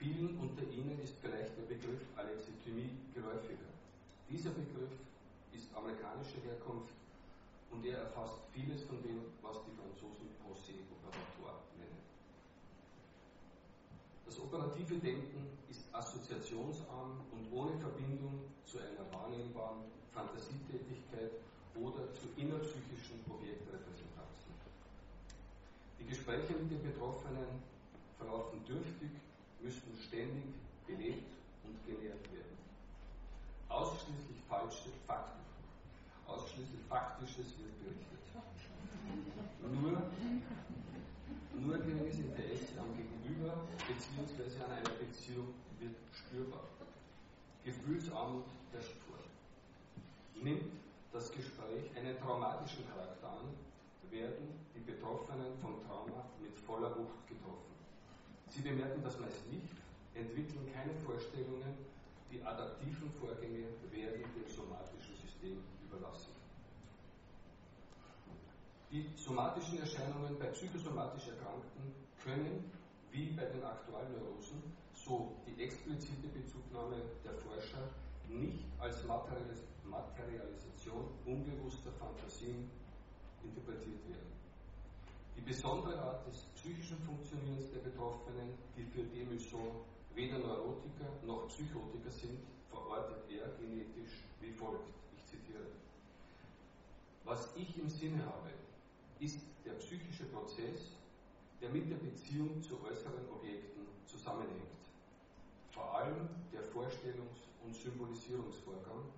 Vielen 0.00 0.32
unter 0.40 0.64
Ihnen 0.72 0.98
ist 1.04 1.12
vielleicht 1.20 1.52
der 1.60 1.68
Begriff 1.68 2.00
Alexithymie 2.16 2.88
geläufiger. 3.12 3.68
Dieser 4.30 4.48
Begriff 4.48 4.96
ist 5.52 5.68
amerikanischer 5.76 6.40
Herkunft 6.40 6.96
und 7.70 7.84
er 7.84 8.08
erfasst 8.08 8.40
vieles 8.50 8.82
von 8.84 8.96
dem, 9.02 9.20
was 9.44 9.60
die 9.60 9.76
Franzosen 9.76 10.32
Procès 10.40 10.80
operatoire 10.88 11.60
nennen. 11.76 12.00
Das 14.24 14.40
operative 14.40 14.96
Denken 15.04 15.52
ist 15.68 15.84
assoziationsarm 15.92 17.20
und 17.36 17.52
ohne 17.52 17.76
Verbindung 17.76 18.40
zu 18.64 18.78
einer 18.78 19.04
wahrnehmbaren 19.12 19.84
Fantasietätigkeit 20.16 21.44
oder 21.76 22.08
zu 22.16 22.24
innerpsychischen 22.40 23.20
Objektrepräsentanzen. 23.28 24.48
Die 26.00 26.06
Gespräche 26.08 26.54
mit 26.56 26.72
den 26.72 26.88
Betroffenen 26.88 27.60
verlaufen 28.16 28.64
dürftig 28.64 29.10
müssten 29.62 29.96
ständig 30.06 30.44
belebt 30.86 31.30
und 31.64 31.76
genährt 31.86 32.24
werden. 32.32 32.58
Ausschließlich 33.68 34.38
falsche 34.48 34.90
Fakten, 35.06 35.40
ausschließlich 36.26 36.80
Faktisches 36.88 37.54
wird 37.58 37.78
berichtet. 37.78 38.18
Nur, 39.62 40.02
nur 41.54 41.78
geringes 41.78 42.18
Interesse 42.18 42.80
am 42.80 42.90
Gegenüber 42.96 43.54
bzw. 43.86 44.64
an 44.64 44.72
einer 44.72 44.90
Beziehung 44.98 45.54
wird 45.78 45.94
spürbar. 46.12 46.64
Gefühlsarmut 47.64 48.46
der 48.72 48.80
Spur. 48.80 49.18
Nimmt 50.42 50.72
das 51.12 51.30
Gespräch 51.30 51.94
einen 51.96 52.18
traumatischen 52.18 52.88
Charakter 52.88 53.28
an, 53.28 53.54
werden 54.10 54.66
die 54.74 54.80
Betroffenen 54.80 55.58
vom 55.62 55.80
Trauma 55.86 56.24
mit 56.40 56.58
voller 56.58 56.90
Wucht 56.96 57.28
getroffen. 57.28 57.69
Sie 58.50 58.62
bemerken 58.62 59.02
das 59.04 59.20
meist 59.20 59.46
nicht, 59.46 59.70
entwickeln 60.14 60.66
keine 60.74 60.92
Vorstellungen, 61.06 61.86
die 62.30 62.42
adaptiven 62.42 63.10
Vorgänge 63.20 63.66
werden 63.90 64.22
dem 64.34 64.48
somatischen 64.50 65.14
System 65.22 65.62
überlassen. 65.86 66.34
Die 68.90 69.06
somatischen 69.16 69.78
Erscheinungen 69.78 70.36
bei 70.38 70.46
psychosomatisch 70.46 71.28
Erkrankten 71.28 71.94
können, 72.24 72.72
wie 73.12 73.26
bei 73.38 73.44
den 73.44 73.62
Aktualneurosen, 73.62 74.60
so 74.94 75.36
die 75.46 75.62
explizite 75.62 76.26
Bezugnahme 76.34 76.96
der 77.24 77.34
Forscher 77.34 77.86
nicht 78.28 78.64
als 78.80 79.04
Materialisation 79.06 81.06
unbewusster 81.24 81.92
Fantasien 81.92 82.68
interpretiert 83.44 84.08
werden. 84.08 84.30
Die 85.40 85.54
besondere 85.54 85.98
Art 85.98 86.26
des 86.26 86.36
psychischen 86.54 86.98
Funktionierens 86.98 87.70
der 87.72 87.80
Betroffenen, 87.80 88.52
die 88.76 88.84
für 88.84 89.04
Demusson 89.04 89.80
weder 90.14 90.38
Neurotiker 90.38 91.08
noch 91.24 91.48
Psychotiker 91.48 92.10
sind, 92.10 92.38
verortet 92.68 93.24
er 93.30 93.48
genetisch 93.56 94.20
wie 94.42 94.52
folgt. 94.52 94.84
Ich 95.16 95.24
zitiere. 95.24 95.64
Was 97.24 97.48
ich 97.56 97.78
im 97.78 97.88
Sinne 97.88 98.22
habe, 98.26 98.50
ist 99.18 99.40
der 99.64 99.72
psychische 99.80 100.24
Prozess, 100.24 100.92
der 101.62 101.70
mit 101.70 101.90
der 101.90 101.96
Beziehung 101.96 102.60
zu 102.60 102.74
äußeren 102.84 103.26
Objekten 103.32 103.86
zusammenhängt. 104.04 104.76
Vor 105.70 105.96
allem 105.96 106.28
der 106.52 106.64
Vorstellungs- 106.64 107.48
und 107.64 107.74
Symbolisierungsvorgang, 107.74 109.08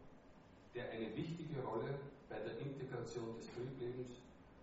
der 0.73 0.89
eine 0.89 1.17
wichtige 1.17 1.61
Rolle 1.63 1.99
bei 2.29 2.39
der 2.39 2.57
Integration 2.61 3.35
des 3.35 3.51
Trieblebens 3.53 4.22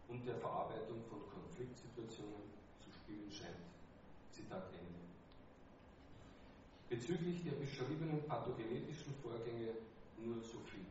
und 0.09 0.25
der 0.25 0.35
Verarbeitung 0.35 1.01
von 1.09 1.21
Konfliktsituationen 1.29 2.49
zu 2.81 2.91
spielen 2.91 3.31
scheint. 3.31 3.63
Zitat 4.31 4.65
Ende. 4.73 4.99
Bezüglich 6.89 7.43
der 7.43 7.51
beschriebenen 7.51 8.23
pathogenetischen 8.27 9.13
Vorgänge 9.21 9.77
nur 10.17 10.41
so 10.41 10.59
viel. 10.65 10.85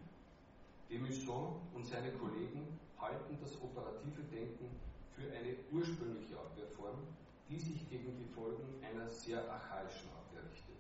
Demusson 0.89 1.61
und 1.75 1.85
seine 1.85 2.13
Kollegen 2.13 2.79
halten 2.99 3.37
das 3.43 3.61
operative 3.61 4.23
Denken 4.31 4.71
für 5.15 5.31
eine 5.35 5.55
ursprüngliche 5.73 6.39
Abwehrform, 6.39 7.03
die 7.51 7.59
sich 7.59 7.89
gegen 7.91 8.17
die 8.17 8.33
Folgen 8.33 8.83
einer 8.83 9.09
sehr 9.11 9.39
archaischen 9.51 10.09
Abwehr 10.15 10.43
richtet. 10.51 10.79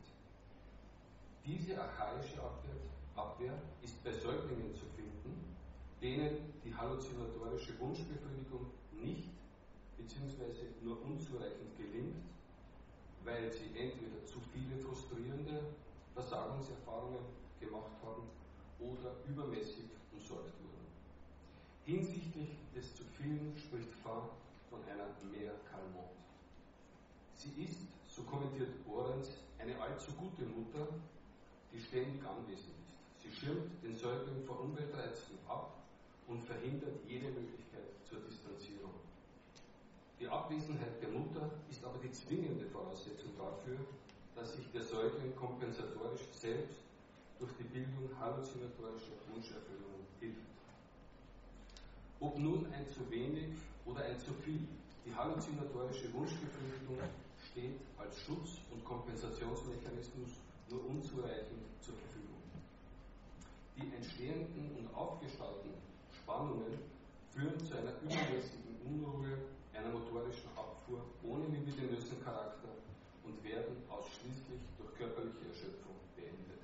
Diese 1.45 1.81
archaische 1.81 2.41
Abwehr, 2.41 2.77
Abwehr 3.17 3.59
ist 3.83 4.03
bei 4.05 4.13
Säuglingen 4.13 4.75
zu 4.75 4.87
finden, 4.95 5.58
denen 6.01 6.53
die 6.65 6.75
halluzinatorische 6.75 7.79
Wunschbefriedigung 7.81 8.67
nicht 8.93 9.31
bzw. 9.97 10.45
nur 10.83 11.03
unzureichend 11.03 11.77
gelingt, 11.77 12.23
weil 13.25 13.51
sie 13.51 13.67
entweder 13.77 14.25
zu 14.25 14.39
viele 14.53 14.79
frustrierende 14.79 15.61
Versagungserfahrungen 16.15 17.25
gemacht 17.61 17.93
haben 18.05 18.23
oder 18.79 19.17
übermäßig 19.29 19.91
umsorgt 20.13 20.55
wurden. 20.63 20.87
Hinsichtlich 21.85 22.51
des 22.75 22.95
zu 22.95 23.03
vielen 23.17 23.57
spricht 23.57 23.93
Fahr 24.03 24.31
von 24.71 24.81
einer 24.85 25.09
mehr 25.33 25.53
Calmont. 25.71 26.15
Sie 27.35 27.65
ist, 27.65 27.81
so 28.07 28.23
kommentiert 28.23 28.71
Orenz, 28.89 29.31
eine 29.59 29.81
allzu 29.81 30.13
gute 30.13 30.43
Mutter, 30.43 30.89
die 31.73 31.81
ständig 31.81 32.23
anwesend 32.23 32.75
ist. 32.79 33.23
Sie 33.23 33.33
schirmt 33.33 33.83
den 33.83 33.95
Säugling 33.95 34.45
vor 34.47 34.61
Umweltreizen 34.61 35.39
ab 35.49 35.78
und 36.29 36.45
verhindert 36.45 37.01
jede 37.09 37.29
Möglichkeit 37.29 37.89
zur 38.05 38.21
Distanzierung. 38.21 38.93
Die 40.21 40.29
Abwesenheit 40.29 41.01
der 41.01 41.09
Mutter 41.09 41.51
ist 41.71 41.85
aber 41.85 41.99
die 41.99 42.13
zwingende 42.13 42.67
Voraussetzung 42.67 43.33
dafür, 43.37 43.79
dass 44.37 44.55
sich 44.55 44.71
der 44.73 44.83
Säugling 44.83 45.35
kompensatorisch 45.35 46.29
selbst 46.33 46.79
durch 47.39 47.53
die 47.59 47.65
Bildung 47.65 48.11
halluzinatorischer 48.21 49.17
Wunscherfüllungen 49.33 50.05
hilft. 50.21 50.47
Ob 52.21 52.39
nun 52.39 52.67
ein 52.73 52.87
zu 52.89 53.09
wenig 53.11 53.55
oder 53.87 54.05
ein 54.05 54.19
zu 54.19 54.35
viel, 54.45 54.67
die 55.07 55.15
halluzinatorische 55.15 56.13
Wunschbefriedigung 56.13 56.99
steht 57.51 57.81
als 57.97 58.19
Schutz- 58.21 58.61
und 58.71 58.85
Kompensationsmechanismus 58.85 60.31
nur 60.69 60.85
unzureichend 60.85 61.63
zur 61.81 61.95
Verfügung. 61.95 62.43
Die 63.77 63.95
entstehenden 63.95 64.77
und 64.77 64.95
aufgestauten 64.95 65.88
Spannungen 66.29 66.77
führen 67.33 67.59
zu 67.65 67.73
einer 67.73 67.97
übermäßigen 68.05 68.77
Unruhe, 68.85 69.49
einer 69.73 69.89
motorischen 69.89 70.53
Abfuhr 70.53 71.01
ohne 71.25 71.47
libidinösen 71.47 72.23
Charakter 72.23 72.69
und 73.25 73.43
werden 73.43 73.81
ausschließlich 73.89 74.61
durch 74.77 74.95
körperliche 74.95 75.49
Erschöpfung 75.49 75.97
beendet. 76.15 76.61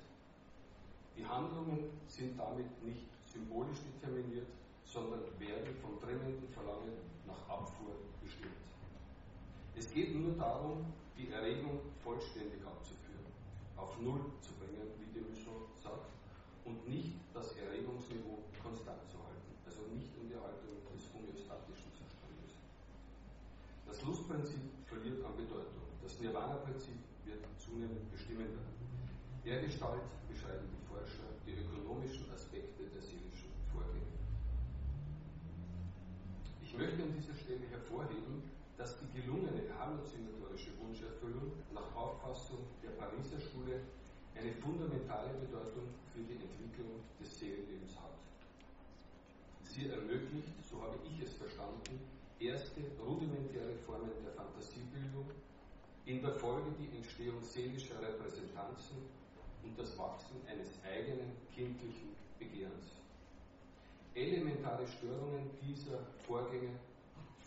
Die 1.17 1.25
Handlungen 1.25 1.89
sind 2.05 2.37
damit 2.37 2.69
nicht 2.85 3.09
symbolisch 3.25 3.81
determiniert, 3.89 4.45
sondern 4.85 5.25
werden 5.39 5.73
vom 5.81 5.97
dringenden 5.99 6.47
Verlangen 6.53 7.01
nach 7.25 7.41
Abfuhr 7.49 7.97
bestimmt. 8.21 8.69
Es 9.75 9.91
geht 9.91 10.13
nur 10.13 10.37
darum, 10.37 10.93
die 11.17 11.31
Erregung 11.31 11.81
vollständig 12.03 12.61
abzuführen, 12.61 13.25
auf 13.77 13.99
Null 13.99 14.29
zu 14.45 14.53
bringen, 14.61 14.93
wie 15.01 15.09
de 15.09 15.27
Michon 15.27 15.65
sagt, 15.81 16.13
und 16.65 16.87
nicht 16.87 17.17
das 17.33 17.57
Erregungsniveau 17.57 18.37
konstant 18.61 19.01
zu 19.09 19.14
Erhaltung 20.45 20.77
des 20.93 21.09
homöostatischen 21.09 21.89
Zustandes. 21.97 22.53
Das 23.89 23.97
Lustprinzip 24.05 24.61
verliert 24.85 25.25
an 25.25 25.33
Bedeutung, 25.33 25.89
das 26.05 26.21
Nirvana-Prinzip 26.21 27.01
wird 27.25 27.41
zunehmend 27.57 28.05
bestimmender. 28.13 28.61
Der 29.41 29.61
Gestalt 29.65 30.05
beschreiben 30.29 30.69
die 30.69 30.85
Forscher 30.85 31.25
die 31.49 31.57
ökonomischen 31.57 32.29
Aspekte 32.29 32.85
der 32.93 33.01
seelischen 33.01 33.49
Vorgänge. 33.73 34.13
Ich 36.61 36.77
möchte 36.77 37.01
an 37.01 37.13
dieser 37.17 37.33
Stelle 37.33 37.65
hervorheben, 37.73 38.45
dass 38.77 38.99
die 39.01 39.09
gelungene 39.17 39.65
halluzinatorische 39.73 40.77
Wunscherfüllung 40.77 41.57
nach 41.73 41.89
Auffassung 41.95 42.69
der 42.85 42.93
Pariser 43.01 43.41
Schule 43.41 43.81
eine 44.37 44.53
fundamentale 44.61 45.33
Bedeutung 45.41 45.89
für 46.13 46.21
die 46.21 46.37
Entwicklung 46.37 47.01
des 47.17 47.33
Seelenlebens 47.39 47.97
hat. 47.97 48.13
Sie 49.75 49.89
ermöglicht, 49.89 50.55
so 50.63 50.81
habe 50.81 50.95
ich 51.03 51.19
es 51.21 51.33
verstanden, 51.33 51.99
erste 52.39 52.79
rudimentäre 52.97 53.75
Formen 53.85 54.23
der 54.23 54.31
Fantasiebildung, 54.31 55.29
in 56.05 56.21
der 56.21 56.31
Folge 56.31 56.71
die 56.79 56.95
Entstehung 56.95 57.43
seelischer 57.43 57.99
Repräsentanzen 58.01 59.03
und 59.65 59.77
das 59.77 59.97
Wachsen 59.97 60.37
eines 60.47 60.79
eigenen 60.81 61.35
kindlichen 61.53 62.15
Begehrens. 62.39 63.03
Elementare 64.13 64.87
Störungen 64.87 65.51
dieser 65.61 65.99
Vorgänge 66.25 66.71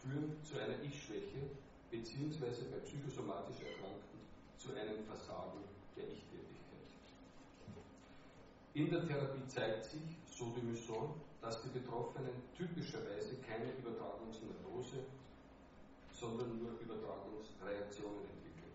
führen 0.02 0.36
zu 0.44 0.58
einer 0.60 0.82
Ich-Schwäche 0.84 1.48
beziehungsweise 1.90 2.68
bei 2.68 2.76
psychosomatisch 2.84 3.64
Erkrankten 3.64 4.20
zu 4.58 4.76
einem 4.76 5.00
Versagen 5.08 5.64
der 5.96 6.04
Ich-Tätigkeit. 6.04 6.92
In 8.74 8.90
der 8.90 9.08
Therapie 9.08 9.48
zeigt 9.48 9.86
sich, 9.86 10.20
so 10.28 10.50
de 10.50 10.62
Musson, 10.62 11.14
dass 11.40 11.62
die 11.62 11.68
Betroffenen 11.68 12.34
typischerweise 12.56 13.36
keine 13.46 13.70
Übertragungsneurose, 13.78 15.06
sondern 16.12 16.58
nur 16.58 16.74
Übertragungsreaktionen 16.80 18.26
entwickeln. 18.26 18.74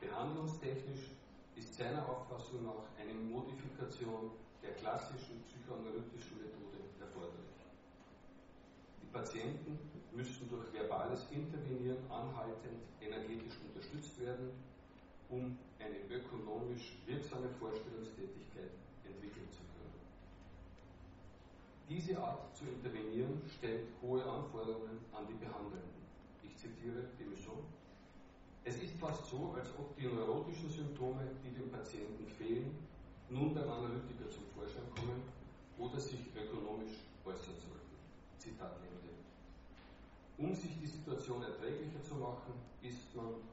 Behandlungstechnisch 0.00 1.16
ist 1.56 1.74
seiner 1.74 2.06
Auffassung 2.06 2.64
nach 2.64 2.84
eine 3.00 3.14
Modifikation 3.14 4.30
der 4.62 4.72
klassischen 4.76 5.40
psychoanalytischen 5.48 6.36
Methode 6.36 6.84
erforderlich. 7.00 7.56
Die 9.00 9.08
Patienten 9.08 9.78
müssten 10.12 10.48
durch 10.50 10.72
verbales 10.72 11.24
Intervenieren 11.30 12.04
anhaltend 12.10 12.84
energetisch 13.00 13.56
unterstützt 13.64 14.20
werden, 14.20 14.50
um 15.30 15.56
eine 15.80 15.96
ökonomisch 16.12 16.98
wirksame 17.06 17.48
Vorstellungstätigkeit 17.58 18.72
entwickeln 19.04 19.48
zu 19.50 19.58
können. 19.58 19.65
Diese 21.88 22.18
Art 22.18 22.50
zu 22.56 22.64
intervenieren 22.64 23.40
stellt 23.46 23.86
hohe 24.02 24.18
Anforderungen 24.18 24.98
an 25.14 25.22
die 25.28 25.38
Behandelnden. 25.38 26.02
Ich 26.42 26.56
zitiere 26.58 27.06
die 27.16 27.30
Mission. 27.30 27.62
Es 28.64 28.82
ist 28.82 28.98
fast 28.98 29.30
so, 29.30 29.54
als 29.54 29.70
ob 29.78 29.94
die 29.94 30.06
neurotischen 30.06 30.68
Symptome, 30.68 31.22
die 31.44 31.54
dem 31.54 31.70
Patienten 31.70 32.26
fehlen, 32.26 32.74
nun 33.30 33.54
beim 33.54 33.70
Analytiker 33.70 34.26
zum 34.28 34.42
Vorschein 34.50 34.82
kommen 34.98 35.22
oder 35.78 36.00
sich 36.00 36.26
ökonomisch 36.34 37.06
äußern 37.24 37.54
sollten. 37.54 37.94
Zitat 38.36 38.74
Ende. 38.82 39.14
Um 40.38 40.56
sich 40.56 40.74
die 40.82 40.90
Situation 40.90 41.40
erträglicher 41.42 42.02
zu 42.02 42.16
machen, 42.16 42.54
ist 42.82 43.14
man, 43.14 43.46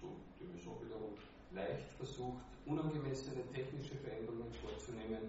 so 0.00 0.16
die 0.40 0.48
Mission 0.48 0.80
wiederum, 0.80 1.12
leicht 1.52 1.92
versucht, 1.98 2.40
unangemessene 2.64 3.44
technische 3.52 3.96
Veränderungen 3.96 4.52
vorzunehmen 4.64 5.28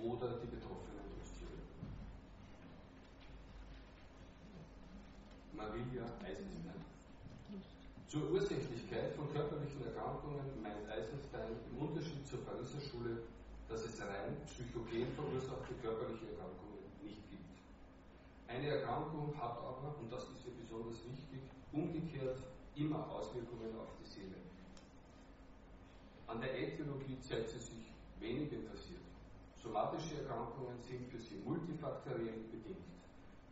oder 0.00 0.40
die 0.40 0.48
Betroffenen 0.48 1.07
Maria 5.58 6.06
Eisenstein. 6.22 6.78
Zur 8.06 8.30
Ursächlichkeit 8.30 9.12
von 9.18 9.26
körperlichen 9.34 9.82
Erkrankungen 9.82 10.62
meint 10.62 10.86
Eisenstein 10.86 11.58
im 11.74 11.82
Unterschied 11.82 12.22
zur 12.30 12.46
Pariser 12.46 12.80
Schule, 12.80 13.26
dass 13.68 13.82
es 13.82 14.00
rein 14.00 14.38
psychogen 14.46 15.10
verursachte 15.18 15.74
körperliche 15.82 16.30
Erkrankungen 16.30 16.86
nicht 17.02 17.20
gibt. 17.28 17.58
Eine 18.46 18.78
Erkrankung 18.78 19.34
hat 19.34 19.58
aber, 19.58 19.98
und 19.98 20.08
das 20.08 20.22
ist 20.30 20.46
ja 20.46 20.54
besonders 20.54 21.02
wichtig, 21.10 21.42
umgekehrt 21.74 22.38
immer 22.78 23.02
Auswirkungen 23.10 23.74
auf 23.82 23.90
die 23.98 24.06
Seele. 24.06 24.38
An 26.28 26.40
der 26.40 26.54
Äthiologie 26.54 27.18
zeigt 27.20 27.50
sie 27.50 27.58
sich 27.58 27.90
wenig 28.20 28.52
interessiert. 28.52 29.02
Somatische 29.58 30.22
Erkrankungen 30.22 30.78
sind 30.86 31.10
für 31.10 31.18
sie 31.18 31.42
multifaktoriell 31.44 32.46
bedingt, 32.46 32.88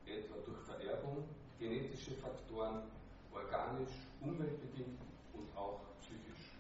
etwa 0.07 0.37
durch 0.47 0.63
Vererbung, 0.63 1.25
genetische 1.59 2.13
Faktoren, 2.17 2.83
organisch, 3.33 3.93
umweltbedingt 4.21 5.01
und 5.33 5.57
auch 5.57 5.81
psychisch. 6.01 6.53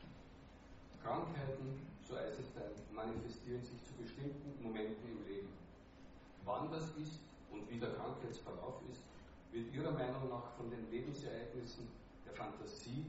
Krankheiten, 1.03 1.81
so 2.07 2.17
heißt 2.17 2.39
es 2.39 2.53
dann, 2.55 2.73
manifestieren 2.95 3.63
sich 3.63 3.83
zu 3.85 3.95
bestimmten 3.95 4.63
Momenten 4.63 5.09
im 5.09 5.27
Leben. 5.27 5.49
Wann 6.45 6.71
das 6.71 6.85
ist 6.97 7.21
und 7.51 7.69
wie 7.71 7.79
der 7.79 7.93
Krankheitsverlauf 7.95 8.81
ist, 8.91 9.03
wird 9.53 9.73
Ihrer 9.75 9.93
Meinung 9.93 10.29
nach 10.29 10.53
von 10.57 10.71
den 10.71 10.91
Lebensereignissen, 10.91 11.89
der 12.25 12.35
Fantasie, 12.35 13.05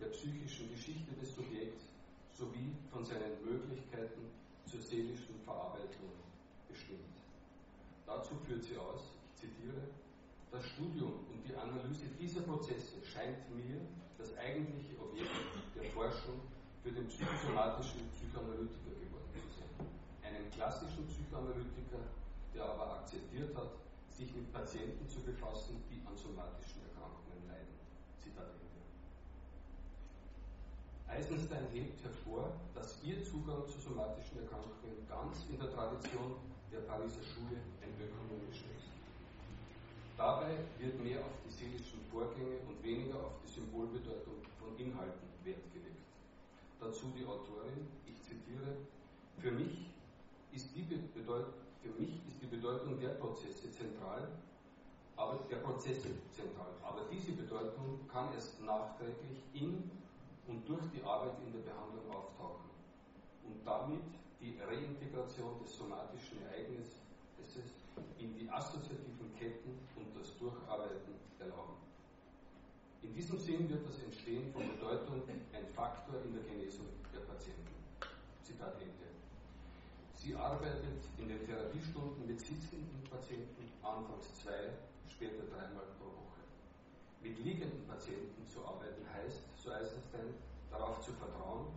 der 0.00 0.06
psychischen 0.06 0.70
Geschichte 0.70 1.12
des 1.20 1.34
Subjekts 1.34 1.84
sowie 2.32 2.74
von 2.90 3.04
seinen 3.04 3.44
Möglichkeiten 3.44 4.30
zur 4.66 4.80
seelischen 4.80 5.38
Verarbeitung 5.44 6.10
bestimmt. 6.68 7.14
Dazu 8.06 8.34
führt 8.46 8.64
sie 8.64 8.76
aus, 8.76 9.12
ich 9.34 9.40
zitiere, 9.40 9.82
das 10.54 10.70
Studium 10.70 11.26
und 11.34 11.42
die 11.42 11.56
Analyse 11.58 12.06
dieser 12.14 12.46
Prozesse 12.46 13.02
scheint 13.02 13.42
mir 13.50 13.82
das 14.16 14.38
eigentliche 14.38 14.94
Objekt 15.02 15.34
der 15.74 15.90
Forschung 15.90 16.46
für 16.78 16.94
den 16.94 17.10
psychosomatischen 17.10 18.06
Psychoanalytiker 18.14 18.94
geworden 18.94 19.34
zu 19.34 19.50
sein. 19.58 19.90
Eine 20.22 20.38
einen 20.38 20.50
klassischen 20.54 21.10
Psychoanalytiker, 21.10 22.06
der 22.54 22.70
aber 22.70 23.02
akzeptiert 23.02 23.50
hat, 23.58 23.82
sich 24.14 24.30
mit 24.30 24.46
Patienten 24.54 25.02
zu 25.10 25.26
befassen, 25.26 25.82
die 25.90 25.98
an 26.06 26.14
somatischen 26.14 26.86
Erkrankungen 26.86 27.50
leiden. 27.50 27.74
Zitat 28.22 28.54
Ende. 28.54 28.78
Eisenstein 31.10 31.66
hebt 31.74 31.98
hervor, 32.06 32.54
dass 32.78 33.02
ihr 33.02 33.18
Zugang 33.26 33.66
zu 33.66 33.82
somatischen 33.82 34.38
Erkrankungen 34.38 35.02
ganz 35.10 35.50
in 35.50 35.58
der 35.58 35.74
Tradition 35.74 36.38
der 36.70 36.86
Pariser 36.86 37.26
Schule 37.26 37.58
ein 37.82 37.90
ökonomischer 37.98 38.70
ist. 38.78 38.93
Dabei 40.16 40.58
wird 40.78 41.02
mehr 41.02 41.18
auf 41.18 41.34
die 41.44 41.50
seelischen 41.50 42.00
Vorgänge 42.10 42.58
und 42.68 42.82
weniger 42.84 43.18
auf 43.18 43.34
die 43.42 43.50
Symbolbedeutung 43.50 44.38
von 44.60 44.78
Inhalten 44.78 45.26
Wert 45.42 45.66
gelegt. 45.72 46.06
Dazu 46.80 47.12
die 47.18 47.26
Autorin, 47.26 47.86
ich 48.06 48.22
zitiere, 48.22 48.78
für 49.38 49.50
mich 49.50 49.90
ist 50.52 50.70
die, 50.74 50.82
Bedeut 50.82 51.46
für 51.82 51.90
mich 52.00 52.22
ist 52.28 52.40
die 52.40 52.46
Bedeutung 52.46 53.00
der 53.00 53.18
Prozesse 53.20 53.70
zentral, 53.72 54.28
aber 55.16 55.40
der 55.50 55.56
Prozesse 55.56 56.08
zentral. 56.30 56.72
Aber 56.82 57.02
diese 57.10 57.32
Bedeutung 57.32 58.06
kann 58.08 58.32
erst 58.34 58.62
nachträglich 58.62 59.42
in 59.52 59.90
und 60.46 60.68
durch 60.68 60.84
die 60.94 61.02
Arbeit 61.02 61.34
in 61.44 61.52
der 61.52 61.60
Behandlung 61.60 62.08
auftauchen 62.08 62.70
und 63.44 63.66
damit 63.66 64.04
die 64.40 64.56
Reintegration 64.60 65.58
des 65.62 65.76
somatischen 65.76 66.40
Ereignisses 66.46 67.03
in 68.24 68.32
die 68.40 68.48
assoziativen 68.48 69.28
Ketten 69.38 69.76
und 69.96 70.08
das 70.16 70.32
Durcharbeiten 70.38 71.12
erlauben. 71.38 71.76
In 73.02 73.12
diesem 73.12 73.38
Sinn 73.38 73.68
wird 73.68 73.84
das 73.86 74.00
Entstehen 74.00 74.50
von 74.50 74.64
Bedeutung 74.64 75.20
ein 75.28 75.68
Faktor 75.76 76.24
in 76.24 76.32
der 76.32 76.42
Genesung 76.44 76.88
der 77.12 77.20
Patienten. 77.20 77.76
Zitat 78.42 78.80
Ende. 78.80 79.12
Sie 80.16 80.34
arbeitet 80.34 81.04
in 81.18 81.28
den 81.28 81.44
Therapiestunden 81.44 82.26
mit 82.26 82.40
sitzenden 82.40 83.04
Patienten 83.10 83.68
anfangs 83.84 84.32
zwei, 84.40 84.72
später 85.06 85.44
dreimal 85.52 85.84
pro 86.00 86.08
Woche. 86.08 86.40
Mit 87.20 87.38
liegenden 87.44 87.86
Patienten 87.86 88.40
zu 88.48 88.64
arbeiten 88.64 89.04
heißt, 89.12 89.44
so 89.60 89.68
heißt 89.68 89.92
es 90.00 90.10
denn, 90.16 90.32
darauf 90.70 91.04
zu 91.04 91.12
vertrauen, 91.12 91.68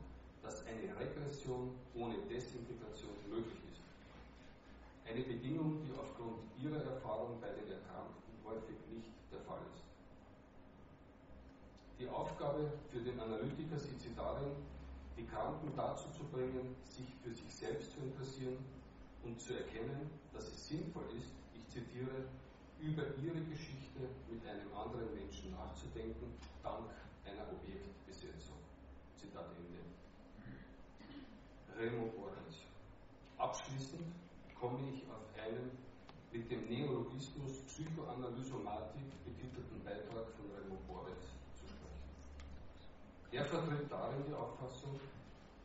dass 0.41 0.63
eine 0.65 0.95
Regression 0.95 1.75
ohne 1.93 2.15
Desintegration 2.31 3.11
möglich 3.27 3.59
ist. 3.59 3.66
Eine 5.09 5.21
Bedingung, 5.21 5.81
die 5.83 5.93
aufgrund 5.97 6.43
ihrer 6.59 6.83
Erfahrung 6.83 7.39
bei 7.39 7.47
den 7.47 7.71
Erkrankten 7.71 8.33
häufig 8.43 8.75
nicht 8.91 9.09
der 9.31 9.39
Fall 9.39 9.61
ist. 9.73 9.85
Die 11.97 12.09
Aufgabe 12.09 12.71
für 12.91 12.99
den 12.99 13.17
Analytiker 13.19 13.79
sieht 13.79 14.01
sie 14.01 14.13
darin, 14.15 14.51
die 15.17 15.25
Kranken 15.25 15.71
dazu 15.75 16.11
zu 16.11 16.23
bringen, 16.25 16.75
sich 16.83 17.07
für 17.23 17.33
sich 17.33 17.55
selbst 17.55 17.91
zu 17.93 18.01
interessieren 18.01 18.57
und 19.23 19.39
zu 19.39 19.57
erkennen, 19.57 20.09
dass 20.33 20.45
es 20.45 20.67
sinnvoll 20.67 21.05
ist, 21.17 21.31
ich 21.55 21.67
zitiere, 21.69 22.27
über 22.79 23.03
ihre 23.23 23.41
Geschichte 23.49 24.01
mit 24.29 24.45
einem 24.45 24.71
anderen 24.75 25.13
Menschen 25.15 25.51
nachzudenken, 25.51 26.35
dank 26.61 26.91
einer 27.25 27.47
Objektbesetzung. 27.51 28.57
Zitat 29.15 29.47
Ende. 29.57 29.81
Remo 31.79 32.07
Borens. 32.11 32.61
Abschließend 33.37 34.26
komme 34.67 34.83
ich 34.91 34.99
auf 35.07 35.23
einen 35.39 35.71
mit 36.33 36.51
dem 36.51 36.67
Neologismus 36.67 37.63
Psychoanalysomatik 37.71 39.07
betitelten 39.23 39.79
Beitrag 39.79 40.27
von 40.35 40.51
Remo 40.59 40.75
Borens 40.87 41.23
er 43.31 43.45
vertritt 43.45 43.91
darin 43.91 44.23
die 44.27 44.33
Auffassung, 44.33 44.99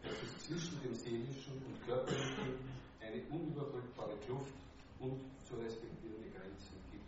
dass 0.03 0.12
es 0.12 0.47
zwischen 0.47 0.83
dem 0.83 0.95
seelischen 0.95 1.62
und 1.65 1.87
körperlichen 1.87 2.59
eine 3.01 3.23
unüberbrückbare 3.31 4.17
Kluft 4.27 4.55
und 4.99 5.19
zu 5.47 5.55
respektierende 5.55 6.29
Grenzen 6.31 6.77
gibt. 6.91 7.07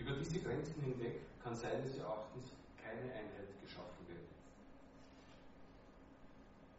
Über 0.00 0.16
diese 0.18 0.40
Grenzen 0.40 0.80
hinweg 0.82 1.20
kann 1.42 1.54
seines 1.54 1.96
Erachtens 1.96 2.52
keine 2.82 3.12
Einheit 3.12 3.48
geschaffen 3.62 4.08
werden. 4.08 4.28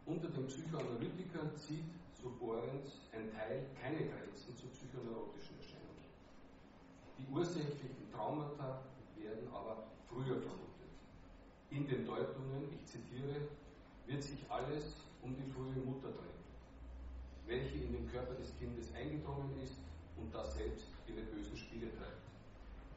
Unter 0.06 0.28
den 0.28 0.46
Psychoanalytikern 0.46 1.56
zieht, 1.56 1.86
so 2.24 2.30
Bohrens, 2.40 3.04
ein 3.12 3.28
Teil 3.36 3.68
keine 3.76 4.00
Grenzen 4.08 4.56
zu 4.56 4.64
psychoneurotischen 4.72 5.60
Erscheinungen. 5.60 6.08
Die 7.20 7.28
ursächlichen 7.28 8.08
Traumata 8.10 8.80
werden 9.20 9.44
aber 9.52 9.84
früher 10.08 10.40
vermutet. 10.40 10.88
In 11.68 11.86
den 11.86 12.06
Deutungen, 12.06 12.72
ich 12.72 12.82
zitiere, 12.88 13.44
wird 14.06 14.22
sich 14.22 14.40
alles 14.48 14.96
um 15.20 15.36
die 15.36 15.44
frühe 15.52 15.84
Mutter 15.84 16.08
drehen, 16.16 16.40
welche 17.44 17.84
in 17.84 17.92
den 17.92 18.08
Körper 18.08 18.32
des 18.40 18.56
Kindes 18.56 18.88
eingedrungen 18.94 19.52
ist 19.62 19.76
und 20.16 20.32
das 20.32 20.56
selbst 20.56 20.88
ihre 21.06 21.20
bösen 21.28 21.56
Spiele 21.58 21.92
treibt. 21.92 22.24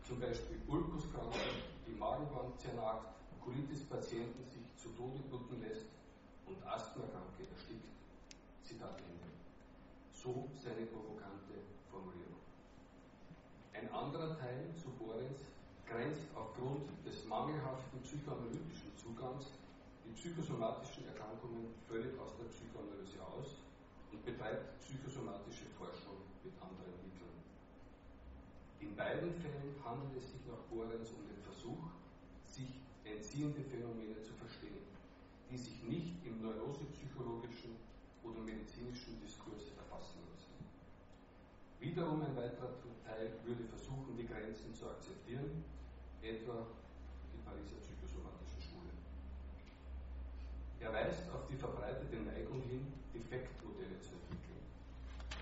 Zum 0.08 0.22
Beispiel 0.22 0.56
Ulkuskranke, 0.70 1.68
die 1.86 2.00
Magenwand 2.00 2.58
zernagt, 2.62 3.12
Colitis-Patienten 3.44 4.48
sich 4.48 4.72
zu 4.78 4.88
Tode 4.96 5.20
bluten 5.28 5.60
lässt 5.68 5.92
und 6.46 6.64
Asthmakranke 6.66 7.44
erstickt. 7.52 7.97
Zitat 8.68 9.00
Ende. 9.00 9.32
So 10.12 10.52
seine 10.60 10.84
provokante 10.92 11.56
Formulierung. 11.88 12.44
Ein 13.72 13.88
anderer 13.96 14.36
Teil, 14.36 14.76
so 14.76 14.92
Borens, 15.00 15.40
grenzt 15.88 16.28
aufgrund 16.36 16.84
des 17.08 17.24
mangelhaften 17.32 18.04
psychoanalytischen 18.04 18.92
Zugangs 19.00 19.56
die 20.04 20.12
psychosomatischen 20.20 21.08
Erkrankungen 21.08 21.72
völlig 21.88 22.12
aus 22.20 22.36
der 22.36 22.52
Psychoanalyse 22.52 23.24
aus 23.24 23.56
und 24.12 24.20
betreibt 24.28 24.84
psychosomatische 24.84 25.72
Forschung 25.80 26.20
mit 26.44 26.52
anderen 26.60 27.00
Mitteln. 27.08 27.40
In 28.84 28.92
beiden 29.00 29.32
Fällen 29.40 29.80
handelt 29.80 30.12
es 30.20 30.28
sich 30.28 30.44
nach 30.44 30.60
Bohrens 30.68 31.16
um 31.16 31.24
den 31.24 31.40
Versuch, 31.40 31.88
sich 32.52 32.84
entziehende 33.08 33.64
Phänomene 33.64 34.20
zu 34.20 34.36
verstehen, 34.36 34.84
die 35.48 35.56
sich 35.56 35.80
nicht 35.88 36.20
im 36.28 36.44
neurosepsychologischen 36.44 37.87
oder 38.30 38.42
medizinischen 38.44 39.20
Diskurs 39.22 39.72
erfassen 39.78 40.20
lassen. 40.28 40.54
Wiederum 41.80 42.22
ein 42.22 42.36
weiterer 42.36 42.74
Teil 43.06 43.32
würde 43.46 43.64
versuchen, 43.66 44.18
die 44.18 44.28
Grenzen 44.28 44.74
zu 44.76 44.90
akzeptieren 44.90 45.64
etwa 46.22 46.68
die 47.32 47.42
Pariser 47.46 47.80
psychosomatische 47.80 48.60
Schule. 48.60 48.92
Er 50.80 50.92
weist 50.92 51.24
auf 51.32 51.48
die 51.48 51.56
verbreitete 51.56 52.18
Neigung 52.20 52.62
hin, 52.68 52.84
Defektmodelle 53.14 53.98
zu 54.04 54.20
entwickeln. 54.20 54.64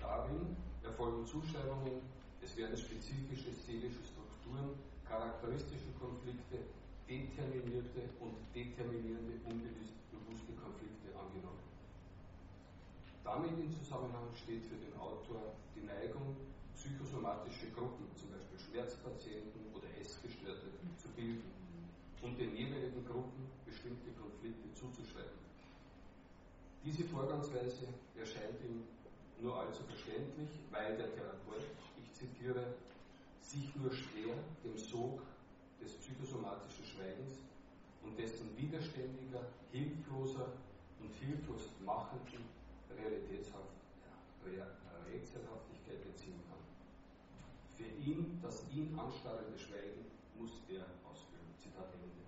Darin 0.00 0.56
erfolgen 0.84 1.26
Zuschreibungen, 1.26 2.06
es 2.40 2.56
werden 2.56 2.76
spezifische 2.76 3.50
seelische 3.50 4.04
Strukturen, 4.06 4.78
charakteristische 5.08 5.90
Konflikte, 5.98 6.70
determinierte 7.08 8.10
und 8.20 8.34
determinierende 8.54 9.38
unbewusste 9.46 10.52
Konflikte 10.54 11.10
angenommen. 11.18 11.65
Damit 13.36 13.60
in 13.60 13.68
Zusammenhang 13.68 14.32
steht 14.32 14.64
für 14.64 14.80
den 14.80 14.96
Autor 14.96 15.52
die 15.76 15.84
Neigung, 15.84 16.40
psychosomatische 16.72 17.68
Gruppen, 17.76 18.08
zum 18.16 18.32
Beispiel 18.32 18.56
Schmerzpatienten 18.56 19.60
oder 19.76 19.84
Essgestörte, 20.00 20.72
zu 20.96 21.12
bilden 21.12 21.52
und 22.22 22.40
den 22.40 22.56
jeweiligen 22.56 23.04
Gruppen 23.04 23.44
bestimmte 23.66 24.08
Konflikte 24.16 24.72
zuzuschreiben. 24.72 25.36
Diese 26.80 27.04
Vorgangsweise 27.04 27.92
erscheint 28.16 28.56
ihm 28.64 28.88
nur 29.44 29.60
allzu 29.60 29.84
verständlich, 29.84 30.48
weil 30.72 30.96
der 30.96 31.12
Therapeut, 31.12 31.68
ich 32.00 32.08
zitiere, 32.16 32.72
sich 33.42 33.68
nur 33.76 33.92
schwer 33.92 34.32
dem 34.64 34.78
Sog 34.80 35.20
des 35.84 35.92
psychosomatischen 36.00 36.88
Schweigens 36.88 37.36
und 38.00 38.16
dessen 38.16 38.48
widerständiger, 38.56 39.44
hilfloser 39.72 40.56
und 41.04 41.12
hilflos 41.20 41.68
machenden 41.84 42.55
Realitätshaft, 42.90 43.76
Rätselhaftigkeit 45.16 46.04
entziehen 46.04 46.40
kann. 46.48 46.60
Für 47.74 47.88
ihn, 48.04 48.38
das 48.42 48.64
ihn 48.72 48.92
anstarrende 48.98 49.58
Schweigen, 49.58 50.04
muss 50.38 50.60
er 50.68 50.84
ausfüllen. 51.08 51.48
Zitat 51.56 51.88
Ende. 51.94 52.24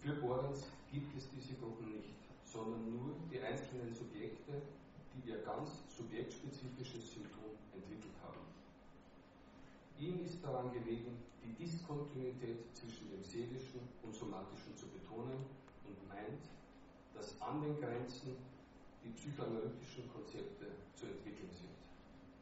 Für 0.00 0.20
Borens 0.20 0.66
gibt 0.90 1.16
es 1.16 1.30
diese 1.30 1.54
Gruppen 1.54 1.92
nicht, 1.94 2.18
sondern 2.44 2.90
nur 2.90 3.14
die 3.30 3.40
einzelnen 3.40 3.94
Subjekte, 3.94 4.60
die 5.14 5.30
ihr 5.30 5.38
ganz 5.42 5.70
subjektspezifisches 5.88 7.14
Symptom 7.14 7.54
entwickelt 7.72 8.14
haben. 8.22 8.42
Ihm 9.98 10.24
ist 10.24 10.42
daran 10.42 10.72
gelegen, 10.72 11.16
die 11.44 11.54
Diskontinuität 11.54 12.66
zwischen 12.74 13.10
dem 13.10 13.22
seelischen 13.22 13.80
und 14.02 14.14
somatischen 14.14 14.76
zu 14.76 14.86
betonen 14.88 15.46
und 15.86 16.08
meint, 16.08 16.42
dass 17.14 17.40
an 17.40 17.62
den 17.62 17.78
Grenzen 17.78 18.36
die 19.04 19.10
psychoanalytischen 19.18 20.06
Konzepte 20.14 20.70
zu 20.94 21.06
entwickeln 21.06 21.50
sind. 21.50 21.74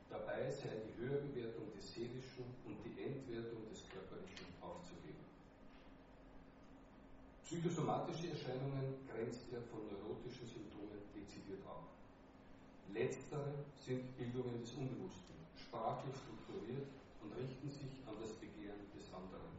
Dabei 0.09 0.51
sei 0.53 0.69
die 0.85 0.95
Höherbewertung 1.01 1.73
des 1.73 1.95
Seelischen 1.95 2.45
und 2.69 2.77
die 2.85 3.01
Entwertung 3.01 3.65
des 3.73 3.89
Körperlichen 3.89 4.47
aufzugeben. 4.61 5.25
Psychosomatische 7.45 8.37
Erscheinungen 8.37 9.01
grenzt 9.09 9.49
er 9.53 9.63
von 9.73 9.89
neurotischen 9.89 10.47
Symptomen 10.47 11.01
dezidiert 11.17 11.65
ab. 11.67 11.89
Letztere 12.93 13.65
sind 13.79 14.17
Bildungen 14.19 14.61
des 14.61 14.73
Unbewussten, 14.75 15.35
sprachlich 15.57 16.15
strukturiert 16.15 16.87
und 17.23 17.33
richten 17.39 17.71
sich 17.71 18.03
an 18.07 18.19
das 18.21 18.35
Begehren 18.37 18.85
des 18.93 19.07
anderen. 19.15 19.51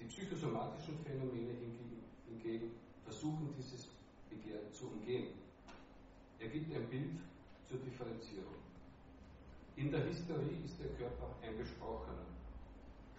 Die 0.00 0.06
psychosomatischen 0.06 0.98
Phänomene 1.04 1.52
hingegen, 1.58 2.02
hingegen 2.26 2.70
versuchen 3.04 3.52
dieses 3.58 3.88
Begehren 4.30 4.72
zu 4.72 4.86
umgehen. 4.86 5.39
Er 6.40 6.48
gibt 6.48 6.74
ein 6.74 6.88
Bild 6.88 7.20
zur 7.68 7.78
Differenzierung. 7.80 8.56
In 9.76 9.90
der 9.90 10.08
Hysterie 10.08 10.56
ist 10.64 10.80
der 10.80 10.88
Körper 10.96 11.36
ein 11.42 11.56
Besprochener. 11.58 12.24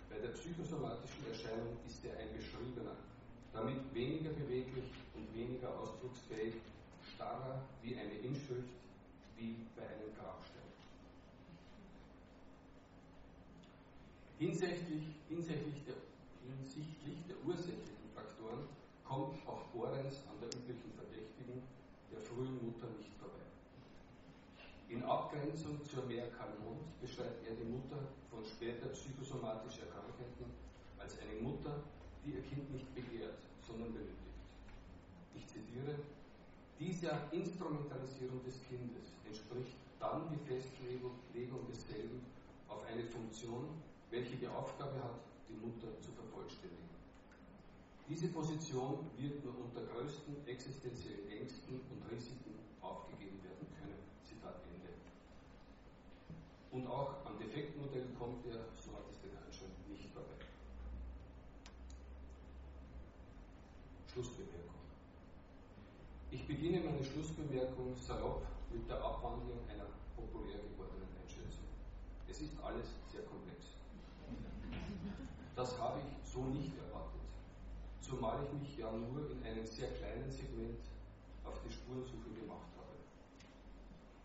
Bei 0.10 0.18
der 0.18 0.30
psychosomatischen 0.30 1.30
Erscheinung 1.30 1.78
ist 1.86 2.04
er 2.04 2.18
ein 2.18 2.34
Beschriebener, 2.36 2.98
damit 3.54 3.94
weniger 3.94 4.32
beweglich 4.32 4.90
und 5.14 5.30
weniger 5.38 5.70
ausdrucksfähig, 5.70 6.56
starrer 7.14 7.62
wie 7.84 7.96
eine 7.96 8.18
Inschrift, 8.26 8.74
wie 9.38 9.56
bei 9.76 9.86
einem 9.86 10.10
Grabstein. 10.18 10.66
Hinsichtlich, 14.40 15.14
hinsichtlich, 15.30 15.86
der, 15.86 16.02
hinsichtlich 16.50 17.22
der 17.30 17.38
ursächlichen 17.46 18.10
Faktoren 18.16 18.66
kommt 19.06 19.38
auch 19.48 19.62
Bohrens 19.70 20.26
an 20.26 20.42
der 20.42 20.50
üblichen 20.50 20.92
Verdächtigen 20.98 21.62
der 22.12 22.20
frühen 22.22 22.60
Mutter 22.66 22.88
nicht 22.98 23.12
vorbei. 23.16 23.46
In 24.90 25.01
Abgrenzung 25.12 25.84
zur 25.86 26.06
Mär 26.06 26.32
Calmont 26.32 26.88
beschreibt 27.02 27.46
er 27.48 27.56
die 27.56 27.68
Mutter 27.68 28.00
von 28.30 28.46
später 28.46 28.88
psychosomatisch 28.90 29.80
Erkrankten 29.80 30.48
als 30.98 31.18
eine 31.20 31.42
Mutter, 31.42 31.84
die 32.24 32.32
ihr 32.32 32.44
Kind 32.44 32.72
nicht 32.72 32.88
begehrt, 32.96 33.40
sondern 33.68 33.92
benötigt. 33.92 34.40
Ich 35.36 35.46
zitiere, 35.48 36.00
diese 36.80 37.12
Instrumentalisierung 37.32 38.42
des 38.46 38.62
Kindes 38.64 39.12
entspricht 39.28 39.76
dann 40.00 40.30
die 40.30 40.40
Festlegung 40.48 41.12
desselben 41.68 42.26
auf 42.68 42.86
eine 42.86 43.04
Funktion, 43.04 43.68
welche 44.10 44.36
die 44.38 44.48
Aufgabe 44.48 44.96
hat, 45.04 45.20
die 45.50 45.56
Mutter 45.56 45.92
zu 46.00 46.12
vervollständigen. 46.12 46.90
Diese 48.08 48.28
Position 48.28 49.06
wird 49.18 49.44
nur 49.44 49.56
unter 49.60 49.82
größten 49.94 50.48
existenziellen 50.48 51.30
Ängsten 51.32 51.80
und 51.92 52.12
Risiken 52.12 52.56
aufgegeben 52.82 53.40
werden 53.44 53.68
können. 53.80 54.00
Zitat 54.24 54.56
Ende. 54.68 54.92
Und 56.72 56.88
auch 56.88 57.26
am 57.26 57.38
Defektmodell 57.38 58.08
kommt 58.18 58.46
er, 58.46 58.64
so 58.80 58.96
hat 58.96 59.04
es 59.12 59.20
den 59.20 59.36
Anschein, 59.36 59.72
nicht 59.90 60.08
vorbei. 60.14 60.40
Schlussbemerkung. 64.08 64.80
Ich 66.32 66.48
beginne 66.48 66.80
meine 66.80 67.04
Schlussbemerkung 67.04 67.94
salopp 67.98 68.46
mit 68.72 68.88
der 68.88 69.04
Abwandlung 69.04 69.60
einer 69.68 69.88
populär 70.16 70.60
gewordenen 70.60 71.12
Einschätzung. 71.22 71.68
Es 72.30 72.40
ist 72.40 72.54
alles 72.64 72.88
sehr 73.12 73.24
komplex. 73.24 73.76
Das 75.56 75.78
habe 75.78 76.00
ich 76.00 76.32
so 76.32 76.46
nicht 76.46 76.72
erwartet, 76.78 77.28
zumal 78.00 78.40
ich 78.46 78.60
mich 78.60 78.78
ja 78.78 78.90
nur 78.92 79.30
in 79.30 79.44
einem 79.44 79.66
sehr 79.66 79.92
kleinen 79.92 80.32
Segment 80.32 80.80
auf 81.44 81.60
die 81.68 81.72
Spurensuche 81.72 82.32
gemacht 82.40 82.72
habe. 82.78 82.81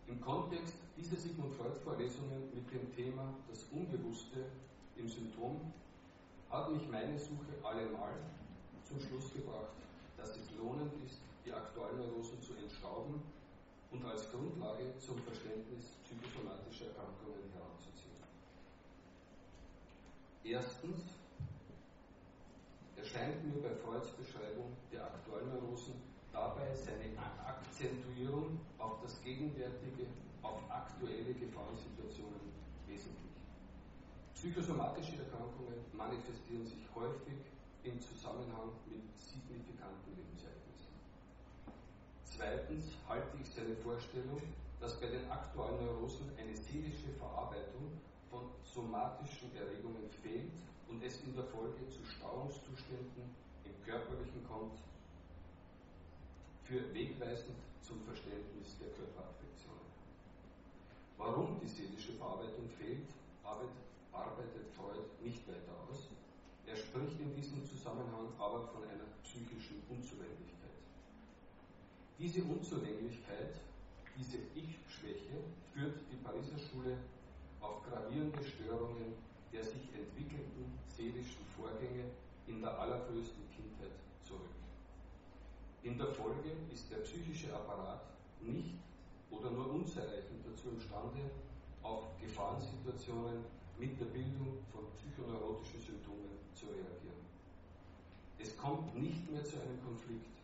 Im 0.08 0.20
Kontext 0.20 0.74
dieser 0.96 1.16
Sigmund 1.16 1.52
Freud-Vorlesungen 1.54 2.54
mit 2.54 2.70
dem 2.70 2.94
Thema 2.94 3.34
das 3.50 3.64
Unbewusste 3.72 4.46
im 4.96 5.08
Symptom 5.08 5.72
hat 6.48 6.70
mich 6.70 6.88
meine 6.88 7.18
Suche 7.18 7.58
allemal 7.64 8.14
zum 8.86 9.00
Schluss 9.00 9.32
gebracht, 9.32 9.74
dass 10.16 10.30
es 10.30 10.52
lohnend 10.56 10.92
ist, 11.04 11.18
die 11.44 11.52
Aktualneurosen 11.52 12.40
zu 12.40 12.54
entstauben 12.54 13.20
und 13.90 14.04
als 14.04 14.30
Grundlage 14.30 14.94
zum 14.98 15.18
Verständnis 15.22 15.98
psychosomatischer 16.04 16.86
Erkrankungen 16.86 17.50
heranzuziehen. 17.50 18.22
Erstens 20.44 21.02
erscheint 22.96 23.42
mir 23.42 23.60
bei 23.60 23.74
Freuds 23.74 24.10
Beschreibung 24.10 24.70
der 24.92 25.04
Aktualneurosen 25.04 25.94
dabei 26.36 26.68
seine 26.76 27.08
Akzentuierung 27.48 28.60
auf 28.76 29.00
das 29.00 29.16
Gegenwärtige, 29.24 30.04
auf 30.42 30.60
aktuelle 30.68 31.32
Gefahrensituationen 31.32 32.52
wesentlich. 32.86 33.32
Psychosomatische 34.34 35.16
Erkrankungen 35.16 35.80
manifestieren 35.96 36.66
sich 36.66 36.84
häufig 36.94 37.40
im 37.84 37.96
Zusammenhang 38.04 38.68
mit 38.84 39.00
signifikanten 39.16 40.12
Lebensereignissen. 40.12 40.92
Zweitens 42.28 42.84
halte 43.08 43.32
ich 43.40 43.48
seine 43.48 43.74
Vorstellung, 43.80 44.42
dass 44.78 45.00
bei 45.00 45.08
den 45.08 45.24
aktuellen 45.30 45.80
Neurosen 45.80 46.28
eine 46.36 46.54
seelische 46.54 47.16
Verarbeitung 47.16 47.96
von 48.28 48.52
somatischen 48.62 49.56
Erregungen 49.56 50.04
fehlt 50.20 50.52
und 50.88 51.02
es 51.02 51.16
in 51.24 51.34
der 51.34 51.48
Folge 51.48 51.88
zu 51.88 52.04
Stauungszuständen 52.04 53.24
im 53.64 53.76
Körperlichen 53.88 54.44
kommt, 54.44 54.76
für 56.66 56.82
wegweisend 56.92 57.54
zum 57.80 58.02
Verständnis 58.02 58.74
der 58.82 58.90
Körperaffektionen. 58.98 59.86
Warum 61.16 61.60
die 61.62 61.70
seelische 61.70 62.12
Verarbeitung 62.18 62.68
fehlt, 62.76 63.06
arbeitet 63.44 64.66
Freud 64.74 65.06
nicht 65.22 65.46
weiter 65.46 65.70
aus. 65.86 66.10
Er 66.66 66.76
spricht 66.76 67.20
in 67.20 67.34
diesem 67.36 67.64
Zusammenhang 67.64 68.34
aber 68.38 68.66
von 68.74 68.82
einer 68.82 69.06
psychischen 69.22 69.78
Unzulänglichkeit. 69.88 70.82
Diese 72.18 72.42
Unzulänglichkeit, 72.42 73.54
diese 74.18 74.38
Ich-Schwäche 74.58 75.38
führt 75.72 75.94
die 76.10 76.16
Pariser 76.16 76.58
Schule 76.58 76.98
auf 77.60 77.82
gravierende 77.86 78.42
Störungen 78.42 79.14
der 79.52 79.62
sich 79.62 79.88
entwickelnden 79.94 80.78
seelischen 80.86 81.46
Vorgänge 81.56 82.10
in 82.46 82.60
der 82.60 82.76
zurück. 83.22 83.45
In 85.86 85.96
der 85.98 86.08
Folge 86.08 86.50
ist 86.74 86.90
der 86.90 86.96
psychische 87.06 87.54
Apparat 87.54 88.02
nicht 88.40 88.74
oder 89.30 89.52
nur 89.52 89.70
unzureichend 89.70 90.42
dazu 90.42 90.70
imstande, 90.74 91.30
auf 91.80 92.02
Gefahrensituationen 92.20 93.44
mit 93.78 93.94
der 94.00 94.06
Bildung 94.06 94.58
von 94.74 94.82
psychoneurotischen 94.98 95.78
Symptomen 95.78 96.42
zu 96.58 96.66
reagieren. 96.66 97.22
Es 98.36 98.58
kommt 98.58 98.98
nicht 98.98 99.30
mehr 99.30 99.44
zu 99.44 99.62
einem 99.62 99.78
Konflikt, 99.86 100.34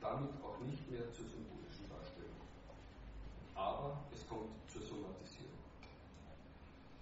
damit 0.00 0.34
auch 0.42 0.58
nicht 0.66 0.82
mehr 0.90 1.06
zur 1.14 1.30
symbolischen 1.30 1.86
Darstellung. 1.86 2.42
Aber 3.54 4.02
es 4.10 4.26
kommt 4.26 4.50
zur 4.66 4.82
Somatisierung. 4.82 5.62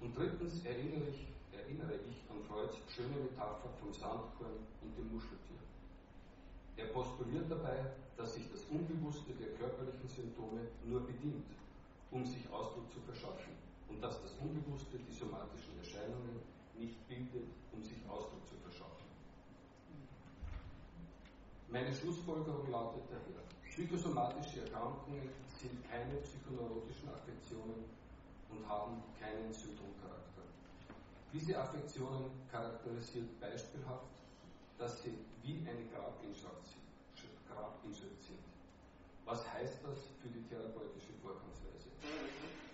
Und 0.04 0.12
drittens 0.12 0.60
erinnere 0.68 1.08
ich, 1.08 1.32
erinnere 1.56 1.96
ich 1.96 2.28
an 2.28 2.44
Freuds 2.44 2.76
schöne 2.92 3.24
Metapher 3.24 3.72
vom 3.80 3.88
Sandkorn 3.88 4.68
und 4.84 4.92
dem 5.00 5.08
Muscheltier. 5.16 5.64
Er 6.76 6.86
postuliert 6.86 7.50
dabei, 7.50 7.92
dass 8.16 8.34
sich 8.34 8.50
das 8.50 8.64
Unbewusste 8.70 9.32
der 9.34 9.54
körperlichen 9.54 10.08
Symptome 10.08 10.60
nur 10.84 11.00
bedient, 11.00 11.46
um 12.10 12.24
sich 12.24 12.48
Ausdruck 12.50 12.90
zu 12.92 13.00
verschaffen 13.00 13.52
und 13.88 14.02
dass 14.02 14.20
das 14.22 14.32
Unbewusste 14.40 14.98
die 14.98 15.14
somatischen 15.14 15.78
Erscheinungen 15.78 16.40
nicht 16.78 16.96
bildet, 17.08 17.48
um 17.72 17.82
sich 17.82 17.98
Ausdruck 18.08 18.46
zu 18.48 18.56
verschaffen. 18.62 19.06
Meine 21.68 21.92
Schlussfolgerung 21.92 22.70
lautet 22.70 23.02
daher, 23.10 23.42
psychosomatische 23.68 24.62
Erkrankungen 24.62 25.28
sind 25.60 25.74
keine 25.90 26.14
psychoneurotischen 26.22 27.08
Affektionen, 27.08 27.84
und 28.54 28.68
haben 28.68 29.02
keinen 29.18 29.52
Symptomcharakter. 29.52 30.42
Diese 31.32 31.58
Affektionen 31.58 32.30
charakterisiert 32.50 33.40
beispielhaft, 33.40 34.06
dass 34.78 35.02
sie 35.02 35.14
wie 35.42 35.60
eine 35.68 35.84
Grabinschrift 35.92 36.64
sind. 38.22 38.38
Was 39.24 39.40
heißt 39.52 39.80
das 39.84 39.98
für 40.20 40.28
die 40.28 40.42
therapeutische 40.48 41.12
Vorgangsweise? 41.22 41.88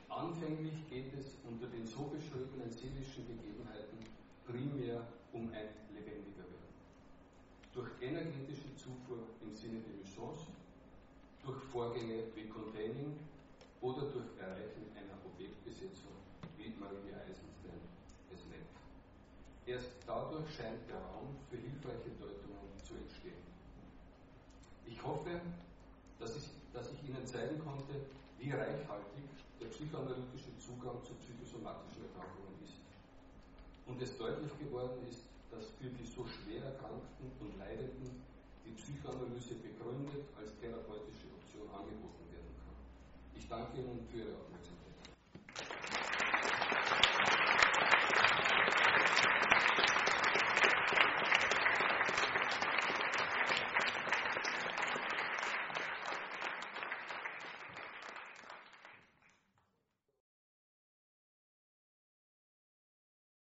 Anfänglich 0.08 0.74
geht 0.90 1.14
es 1.14 1.38
unter 1.46 1.66
den 1.66 1.86
so 1.86 2.10
beschriebenen 2.10 2.70
seelischen 2.72 3.26
Gegebenheiten 3.26 3.98
primär 4.44 5.06
um 5.32 5.46
ein 5.54 5.70
lebendiger 5.94 6.42
Werden. 6.42 6.74
Durch 7.72 7.90
energetische 8.02 8.74
Zufuhr 8.74 9.22
im 9.42 9.54
Sinne 9.54 9.80
der 9.80 9.94
Mission, 9.94 10.34
durch 11.44 11.62
Vorgänge 11.70 12.24
wie 12.34 12.48
Containing 12.48 13.14
oder 13.80 14.10
durch 14.10 14.26
Erreichen 14.38 14.90
einer 14.98 15.14
Objektbesetzung, 15.24 16.18
wie 16.58 16.66
es 16.66 16.76
nennt. 16.76 17.49
Erst 19.66 19.90
dadurch 20.06 20.48
scheint 20.56 20.88
der 20.88 20.96
Raum 20.96 21.36
für 21.48 21.56
hilfreiche 21.56 22.10
Deutungen 22.18 22.72
zu 22.82 22.94
entstehen. 22.94 23.44
Ich 24.86 25.00
hoffe, 25.02 25.40
dass 26.18 26.36
ich, 26.36 26.48
dass 26.72 26.92
ich 26.92 27.08
Ihnen 27.08 27.24
zeigen 27.26 27.58
konnte, 27.64 27.94
wie 28.38 28.50
reichhaltig 28.50 29.28
der 29.60 29.68
psychoanalytische 29.68 30.56
Zugang 30.58 30.96
zu 31.04 31.12
psychosomatischen 31.20 32.08
Erkrankungen 32.08 32.56
ist. 32.64 32.80
Und 33.86 34.00
es 34.00 34.16
deutlich 34.16 34.52
geworden 34.58 35.04
ist, 35.08 35.28
dass 35.52 35.70
für 35.76 35.90
die 35.90 36.06
so 36.06 36.24
schwer 36.24 36.64
Erkrankten 36.64 37.32
und 37.40 37.58
Leidenden 37.58 38.24
die 38.64 38.72
Psychoanalyse 38.72 39.60
begründet 39.60 40.24
als 40.38 40.56
therapeutische 40.60 41.28
Option 41.36 41.68
angeboten 41.68 42.24
Ich 43.36 43.48
danke 43.48 43.80
Ihnen 43.80 44.06
für 44.08 44.18
Ihre 44.18 44.36
Aufmerksamkeit. 44.36 44.90